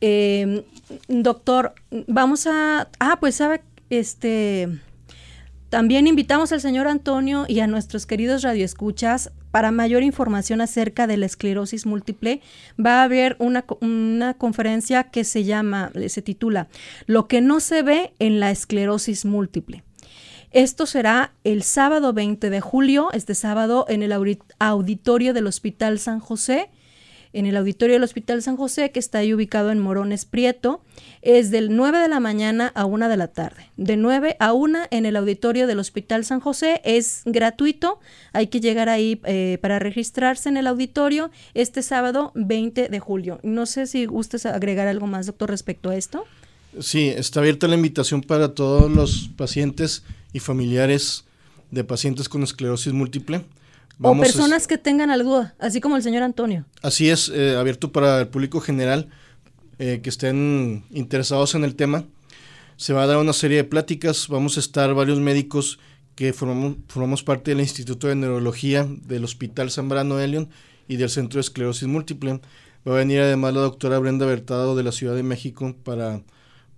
Eh, 0.00 0.64
doctor, 1.08 1.74
vamos 2.06 2.46
a... 2.46 2.88
Ah, 2.98 3.18
pues 3.20 3.36
sabe, 3.36 3.62
este... 3.90 4.68
También 5.70 6.06
invitamos 6.06 6.52
al 6.52 6.60
señor 6.60 6.86
Antonio 6.86 7.46
y 7.48 7.58
a 7.58 7.66
nuestros 7.66 8.06
queridos 8.06 8.42
radioescuchas 8.42 9.32
para 9.54 9.70
mayor 9.70 10.02
información 10.02 10.60
acerca 10.60 11.06
de 11.06 11.16
la 11.16 11.26
esclerosis 11.26 11.86
múltiple. 11.86 12.40
Va 12.76 12.98
a 12.98 13.04
haber 13.04 13.36
una, 13.38 13.64
una, 13.80 14.34
conferencia 14.34 15.04
que 15.04 15.22
se 15.22 15.44
llama, 15.44 15.92
se 16.08 16.22
titula 16.22 16.66
Lo 17.06 17.28
que 17.28 17.40
no 17.40 17.60
se 17.60 17.82
ve 17.84 18.14
en 18.18 18.40
la 18.40 18.50
esclerosis 18.50 19.24
múltiple. 19.24 19.84
Esto 20.50 20.86
será 20.86 21.34
el 21.44 21.62
sábado 21.62 22.12
20 22.12 22.50
de 22.50 22.60
julio, 22.60 23.12
este 23.12 23.36
sábado, 23.36 23.86
en 23.88 24.02
el 24.02 24.12
auditorio 24.58 25.32
del 25.32 25.46
Hospital 25.46 26.00
San 26.00 26.18
José. 26.18 26.68
En 27.34 27.46
el 27.46 27.56
auditorio 27.56 27.96
del 27.96 28.04
Hospital 28.04 28.40
San 28.42 28.56
José, 28.56 28.92
que 28.92 29.00
está 29.00 29.18
ahí 29.18 29.34
ubicado 29.34 29.70
en 29.70 29.80
Morones 29.80 30.24
Prieto. 30.24 30.80
Es 31.20 31.50
del 31.50 31.74
9 31.76 31.98
de 31.98 32.08
la 32.08 32.20
mañana 32.20 32.70
a 32.74 32.86
1 32.86 33.08
de 33.08 33.16
la 33.16 33.28
tarde. 33.28 33.70
De 33.76 33.96
9 33.96 34.36
a 34.38 34.52
1 34.52 34.78
en 34.90 35.04
el 35.04 35.16
auditorio 35.16 35.66
del 35.66 35.80
Hospital 35.80 36.24
San 36.24 36.40
José. 36.40 36.80
Es 36.84 37.22
gratuito. 37.24 37.98
Hay 38.32 38.46
que 38.46 38.60
llegar 38.60 38.88
ahí 38.88 39.20
eh, 39.24 39.58
para 39.60 39.80
registrarse 39.80 40.48
en 40.48 40.56
el 40.56 40.68
auditorio 40.68 41.30
este 41.54 41.82
sábado 41.82 42.30
20 42.36 42.88
de 42.88 43.00
julio. 43.00 43.40
No 43.42 43.66
sé 43.66 43.86
si 43.86 44.06
gustes 44.06 44.46
agregar 44.46 44.86
algo 44.86 45.08
más, 45.08 45.26
doctor, 45.26 45.50
respecto 45.50 45.90
a 45.90 45.96
esto. 45.96 46.24
Sí, 46.80 47.08
está 47.08 47.40
abierta 47.40 47.68
la 47.68 47.74
invitación 47.74 48.20
para 48.20 48.54
todos 48.54 48.90
los 48.90 49.28
pacientes 49.36 50.04
y 50.32 50.38
familiares 50.38 51.24
de 51.72 51.82
pacientes 51.82 52.28
con 52.28 52.44
esclerosis 52.44 52.92
múltiple 52.92 53.44
o 54.00 54.16
personas 54.18 54.66
que 54.66 54.78
tengan 54.78 55.10
alguna, 55.10 55.54
así 55.58 55.80
como 55.80 55.96
el 55.96 56.02
señor 56.02 56.22
Antonio. 56.22 56.66
Así 56.82 57.10
es, 57.10 57.28
eh, 57.28 57.56
abierto 57.56 57.92
para 57.92 58.20
el 58.20 58.28
público 58.28 58.60
general 58.60 59.08
eh, 59.78 60.00
que 60.02 60.10
estén 60.10 60.84
interesados 60.90 61.54
en 61.54 61.64
el 61.64 61.74
tema. 61.74 62.04
Se 62.76 62.92
va 62.92 63.04
a 63.04 63.06
dar 63.06 63.18
una 63.18 63.32
serie 63.32 63.58
de 63.58 63.64
pláticas, 63.64 64.28
vamos 64.28 64.56
a 64.56 64.60
estar 64.60 64.94
varios 64.94 65.20
médicos 65.20 65.78
que 66.14 66.32
formamos, 66.32 66.76
formamos 66.88 67.22
parte 67.22 67.50
del 67.50 67.60
Instituto 67.60 68.08
de 68.08 68.16
Neurología 68.16 68.86
del 69.06 69.24
Hospital 69.24 69.70
Zambrano 69.70 70.18
Elion 70.18 70.48
y 70.88 70.96
del 70.96 71.10
Centro 71.10 71.38
de 71.38 71.42
Esclerosis 71.42 71.88
Múltiple. 71.88 72.40
Va 72.86 72.92
a 72.92 72.98
venir 72.98 73.20
además 73.20 73.54
la 73.54 73.60
doctora 73.60 73.98
Brenda 73.98 74.26
Bertado 74.26 74.76
de 74.76 74.82
la 74.82 74.92
Ciudad 74.92 75.14
de 75.14 75.22
México 75.22 75.74
para, 75.84 76.22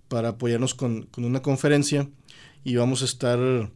para 0.07 0.29
apoyarnos 0.29 0.73
con, 0.73 1.03
con 1.03 1.25
una 1.25 1.41
conferencia 1.41 2.07
y 2.63 2.75
vamos 2.75 3.01
a 3.01 3.05
estar 3.05 3.69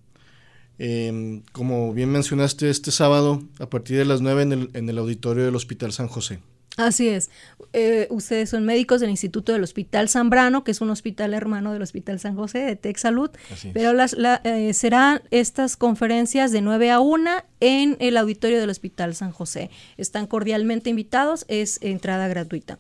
Em, 0.84 1.44
como 1.52 1.94
bien 1.94 2.10
mencionaste, 2.10 2.68
este 2.72 2.90
sábado 2.90 3.44
a 3.60 3.70
partir 3.70 4.00
de 4.00 4.06
las 4.06 4.22
9 4.22 4.42
en 4.42 4.52
el, 4.52 4.70
en 4.74 4.90
el 4.90 4.98
auditorio 4.98 5.46
del 5.46 5.56
Hospital 5.56 5.92
San 5.92 6.08
José. 6.08 6.40
Así 6.76 7.08
es. 7.08 7.30
Eh, 7.74 8.08
ustedes 8.10 8.50
son 8.50 8.66
médicos 8.66 9.00
del 9.00 9.12
Instituto 9.12 9.52
del 9.52 9.62
Hospital 9.62 10.10
Zambrano, 10.10 10.64
que 10.64 10.72
es 10.72 10.82
un 10.82 10.90
hospital 10.90 11.36
hermano 11.36 11.72
del 11.72 11.84
Hospital 11.84 12.20
San 12.20 12.36
José 12.36 12.60
de 12.60 12.76
Tech 12.76 12.98
Salud. 12.98 13.30
Pero 13.74 13.94
las, 13.94 14.16
eh, 14.44 14.74
serán 14.74 15.22
estas 15.30 15.78
conferencias 15.78 16.52
de 16.52 16.62
9 16.62 16.90
a 16.90 17.00
1 17.00 17.30
en 17.60 17.96
el 18.00 18.18
auditorio 18.18 18.60
del 18.60 18.72
Hospital 18.72 19.14
San 19.14 19.34
José. 19.34 19.70
Están 19.98 20.26
cordialmente 20.26 20.90
invitados, 20.90 21.46
es 21.48 21.78
entrada 21.84 22.28
gratuita. 22.28 22.80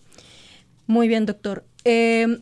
Muy 0.87 1.07
bien, 1.07 1.27
doctor. 1.27 1.65
Em, 1.83 2.41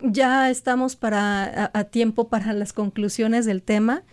ya 0.00 0.48
estamos 0.48 0.96
para, 0.96 1.70
a 1.74 1.84
tiempo 1.84 2.28
para 2.30 2.54
las 2.54 2.72
conclusiones 2.72 3.44
del 3.44 3.60
tema. 3.60 4.04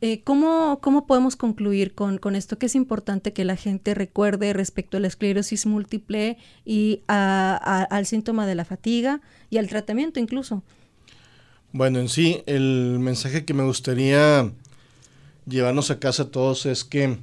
Eh, 0.00 0.22
¿cómo, 0.22 0.80
podemos 1.08 1.34
concluir 1.34 1.94
con, 1.94 2.36
esto? 2.36 2.58
Que 2.58 2.66
es 2.66 2.76
importante 2.76 3.32
que 3.32 3.44
la 3.44 3.56
gente 3.56 3.94
recuerde 3.94 4.52
respecto 4.52 4.96
a 4.96 5.00
la 5.00 5.08
esclerosis 5.08 5.66
múltiple 5.66 6.38
y 6.64 7.02
al 7.08 8.06
síntoma 8.06 8.46
de 8.46 8.54
la 8.54 8.64
fatiga 8.64 9.20
y 9.50 9.58
al 9.58 9.68
tratamiento 9.68 10.20
incluso. 10.20 10.62
Bueno, 11.72 11.98
en 11.98 12.08
sí, 12.08 12.42
el 12.46 12.98
mensaje 13.00 13.44
que 13.44 13.54
me 13.54 13.64
gustaría 13.64 14.52
llevarnos 15.46 15.90
a 15.90 15.98
casa 15.98 16.24
a 16.24 16.30
todos 16.30 16.64
es 16.66 16.84
que 16.84 17.18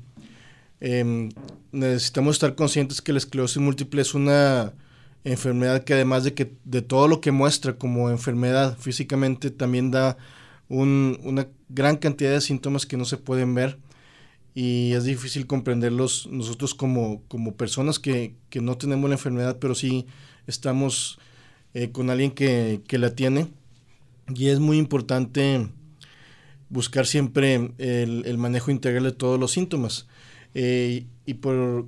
em, 0.81 1.29
necesitamos 1.71 2.35
estar 2.35 2.55
conscientes 2.55 3.01
que 3.01 3.13
la 3.13 3.19
esclerosis 3.19 3.57
múltiple 3.57 4.01
es 4.01 4.13
una 4.13 4.73
enfermedad 5.23 5.83
que 5.83 5.93
además 5.93 6.25
de 6.25 6.33
que 6.33 6.51
de 6.65 6.81
todo 6.81 7.07
lo 7.07 7.21
que 7.21 7.31
muestra 7.31 7.77
como 7.77 8.09
enfermedad 8.09 8.77
físicamente 8.77 9.49
también 9.49 9.91
da 9.91 10.17
una 10.69 11.47
gran 11.69 11.97
cantidad 11.97 12.31
de 12.31 12.41
síntomas 12.41 12.85
que 12.85 12.97
no 12.97 13.05
se 13.05 13.17
pueden 13.17 13.53
ver 13.53 13.77
y 14.55 14.93
es 14.93 15.03
difícil 15.03 15.47
comprenderlos 15.47 16.27
nosotros 16.31 16.73
como, 16.73 17.21
como 17.27 17.55
personas 17.55 17.99
que, 17.99 18.35
no 18.53 18.77
tenemos 18.77 19.09
la 19.09 19.15
enfermedad, 19.15 19.57
pero 19.59 19.75
sí 19.75 20.07
estamos 20.47 21.19
eh, 21.73 21.91
con 21.91 22.09
alguien 22.09 22.31
que, 22.31 22.81
la 22.91 23.13
tiene. 23.13 23.51
Y 24.33 24.47
es 24.47 24.59
muy 24.61 24.77
importante 24.77 25.67
buscar 26.69 27.05
siempre 27.05 27.73
el, 27.77 28.37
manejo 28.37 28.71
integral 28.71 29.03
de 29.03 29.11
todos 29.11 29.37
los 29.37 29.51
síntomas. 29.51 30.07
Eh, 30.53 31.05
y 31.25 31.33
por 31.33 31.85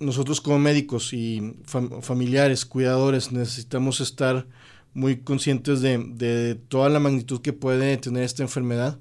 nosotros 0.00 0.42
como 0.42 0.58
médicos 0.58 1.14
y 1.14 1.54
familiares, 2.02 2.66
cuidadores, 2.66 3.32
necesitamos 3.32 4.02
estar 4.02 4.46
muy 4.94 5.18
conscientes 5.18 5.80
de, 5.80 6.58
toda 6.68 6.88
la 6.88 7.00
magnitud 7.00 7.40
que 7.40 7.52
puede 7.52 7.96
tener 7.96 8.22
esta 8.22 8.42
enfermedad 8.42 8.98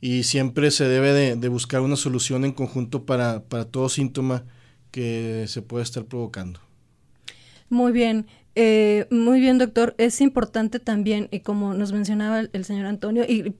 y 0.00 0.24
siempre 0.24 0.70
se 0.70 0.84
debe 0.84 1.12
de, 1.12 1.48
buscar 1.48 1.80
una 1.80 1.96
solución 1.96 2.44
en 2.44 2.52
conjunto 2.52 3.06
para, 3.06 3.40
todo 3.40 3.88
síntoma 3.88 4.44
que 4.90 5.44
se 5.48 5.62
puede 5.62 5.84
estar 5.84 6.04
provocando. 6.04 6.60
Muy 7.70 7.92
bien, 7.92 8.26
eh, 8.54 9.06
muy 9.10 9.40
bien, 9.40 9.58
doctor. 9.58 9.94
Es 9.96 10.20
importante 10.20 10.80
también, 10.80 11.28
y 11.30 11.40
como 11.40 11.72
nos 11.72 11.92
mencionaba 11.92 12.40
el, 12.40 12.64
señor 12.64 12.86
Antonio, 12.86 13.24
y 13.26 13.54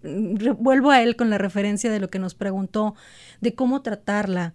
vuelvo 0.59 0.91
a 0.91 1.03
él 1.03 1.17
con 1.17 1.31
la 1.31 1.39
referencia 1.39 1.91
de 1.91 2.01
lo 2.01 2.09
que 2.09 2.19
nos 2.19 2.35
preguntó, 2.35 2.95
de 3.41 3.55
cómo 3.55 3.81
tratarla. 3.83 4.53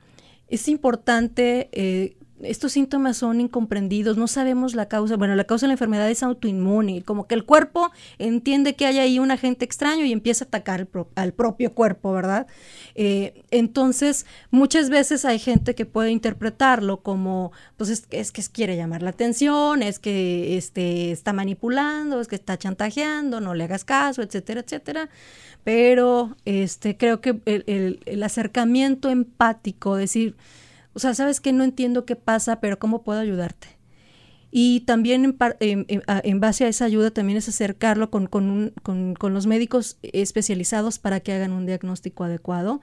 Es 0.49 0.67
importante 0.67 1.69
eh, 1.71 2.16
estos 2.41 2.71
síntomas 2.71 3.17
son 3.17 3.41
incomprendidos, 3.41 4.17
no 4.17 4.27
sabemos 4.27 4.75
la 4.75 4.87
causa. 4.87 5.17
Bueno, 5.17 5.35
la 5.35 5.45
causa 5.45 5.65
de 5.65 5.69
la 5.69 5.73
enfermedad 5.73 6.09
es 6.09 6.23
autoinmune, 6.23 7.03
como 7.03 7.27
que 7.27 7.35
el 7.35 7.45
cuerpo 7.45 7.91
entiende 8.19 8.75
que 8.75 8.85
hay 8.85 8.99
ahí 8.99 9.19
un 9.19 9.31
agente 9.31 9.65
extraño 9.65 10.05
y 10.05 10.11
empieza 10.11 10.45
a 10.45 10.47
atacar 10.47 10.87
al 11.15 11.33
propio 11.33 11.73
cuerpo, 11.73 12.13
¿verdad? 12.13 12.47
Eh, 12.95 13.43
entonces, 13.51 14.25
muchas 14.51 14.89
veces 14.89 15.25
hay 15.25 15.39
gente 15.39 15.75
que 15.75 15.85
puede 15.85 16.11
interpretarlo 16.11 17.01
como, 17.01 17.51
pues 17.77 17.89
es, 17.89 18.07
es, 18.11 18.31
que 18.31 18.41
quiere 18.51 18.75
llamar 18.75 19.01
la 19.01 19.09
atención, 19.11 19.83
es 19.83 19.99
que 19.99 20.57
este, 20.57 21.11
está 21.11 21.33
manipulando, 21.33 22.21
es 22.21 22.27
que 22.27 22.35
está 22.35 22.57
chantajeando, 22.57 23.41
no 23.41 23.53
le 23.53 23.63
hagas 23.63 23.85
caso, 23.85 24.21
etcétera, 24.21 24.61
etcétera. 24.61 25.09
Pero 25.63 26.37
este, 26.45 26.95
creo 26.95 27.19
que 27.19 27.41
el, 27.45 28.23
acercamiento 28.23 29.09
empático, 29.09 29.97
decir, 29.97 30.35
o 30.97 30.99
sea, 30.99 31.13
sabes 31.13 31.39
que 31.39 31.53
no 31.53 31.63
entiendo 31.63 32.05
qué 32.05 32.15
pasa, 32.15 32.59
pero 32.59 32.79
¿cómo 32.79 33.03
puedo 33.03 33.19
ayudarte? 33.19 33.67
Y 34.49 34.79
también 34.79 35.37
en, 35.59 36.39
base 36.39 36.65
a 36.65 36.69
esa 36.69 36.85
ayuda 36.85 37.11
también 37.11 37.37
es 37.37 37.47
acercarlo 37.47 38.09
con, 38.09 38.25
con, 38.25 38.73
con, 38.81 39.33
los 39.35 39.45
médicos 39.45 39.99
especializados 40.01 40.97
para 40.97 41.19
que 41.19 41.33
hagan 41.33 41.51
un 41.51 41.67
diagnóstico 41.67 42.23
adecuado. 42.23 42.81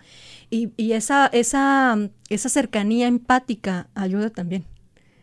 Y, 0.48 0.72
y 0.76 0.92
esa, 0.92 1.26
esa, 1.26 1.98
esa 2.28 2.48
cercanía 2.48 3.08
empática 3.08 3.88
ayuda 3.96 4.30
también. 4.30 4.64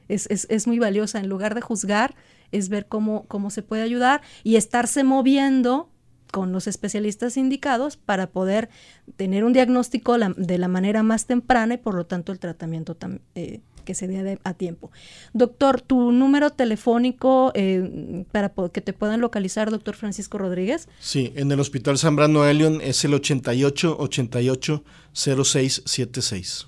Es, 0.09 0.27
es, 0.29 0.45
es, 0.49 0.67
muy 0.67 0.77
valiosa. 0.77 1.21
En 1.21 1.29
lugar 1.29 1.55
de 1.55 1.61
juzgar, 1.61 2.13
es 2.51 2.67
ver 2.67 2.87
cómo, 2.87 3.25
cómo 3.29 3.51
se 3.51 3.61
puede 3.61 3.83
ayudar 3.83 4.19
y 4.43 4.57
estarse 4.57 5.05
moviendo 5.05 5.89
con 6.31 6.51
los 6.51 6.67
especialistas 6.67 7.37
indicados 7.37 7.97
para 7.97 8.27
poder 8.27 8.69
tener 9.17 9.43
un 9.43 9.53
diagnóstico 9.53 10.17
de 10.17 10.57
la 10.57 10.67
manera 10.67 11.03
más 11.03 11.25
temprana 11.25 11.75
y 11.75 11.77
por 11.77 11.93
lo 11.93 12.05
tanto 12.05 12.31
el 12.31 12.39
tratamiento 12.39 12.97
eh, 13.35 13.59
que 13.83 13.93
se 13.93 14.07
dé 14.07 14.39
a 14.43 14.53
tiempo. 14.53 14.91
Doctor, 15.33 15.81
tu 15.81 16.11
número 16.11 16.51
telefónico 16.51 17.51
eh, 17.53 18.25
para 18.31 18.53
que 18.71 18.81
te 18.81 18.93
puedan 18.93 19.21
localizar, 19.21 19.69
doctor 19.69 19.95
Francisco 19.95 20.37
Rodríguez. 20.37 20.87
Sí, 20.99 21.33
en 21.35 21.51
el 21.51 21.59
Hospital 21.59 21.97
Zambrano 21.97 22.45
Elion 22.45 22.79
es 22.81 23.03
el 23.03 23.13
88 23.13 23.97
88 23.99 24.83
0676. 25.13 26.67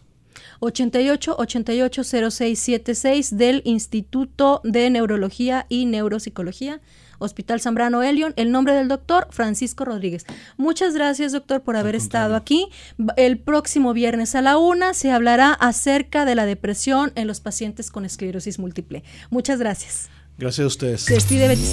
88 0.60 1.36
88 1.38 2.04
0676 2.04 3.38
del 3.38 3.62
Instituto 3.65 4.62
de 4.63 4.89
Neurología 4.89 5.65
y 5.69 5.86
Neuropsicología 5.86 6.82
Hospital 7.23 7.62
Zambrano 7.62 8.03
Elion, 8.03 8.33
el 8.36 8.51
nombre 8.51 8.73
del 8.73 8.88
doctor 8.88 9.27
Francisco 9.31 9.86
Rodríguez. 9.86 10.25
Muchas 10.57 10.93
gracias, 10.93 11.31
doctor, 11.31 11.62
por 11.62 11.75
haber 11.75 11.95
estado 11.95 12.36
aquí. 12.36 12.67
El 13.17 13.39
próximo 13.39 13.93
viernes 13.93 14.36
a 14.36 14.41
la 14.41 14.57
una 14.57 14.93
se 14.93 15.12
hablará 15.12 15.53
acerca 15.53 16.25
de 16.25 16.36
la 16.36 16.45
depresión 16.45 17.12
en 17.15 17.27
los 17.27 17.39
pacientes 17.39 17.91
con 17.91 18.05
esclerosis 18.05 18.59
múltiple. 18.59 19.03
Muchas 19.29 19.59
gracias. 19.59 20.09
Gracias 20.38 20.63
a 20.63 20.67
ustedes. 20.67 21.01
Se 21.01 21.13
despide 21.13 21.47
Betty 21.47 21.63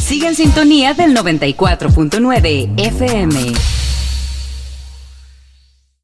Sigue 0.00 0.28
en 0.28 0.34
sintonía 0.34 0.92
del 0.92 1.16
94.9 1.16 2.72
FM. 2.76 3.81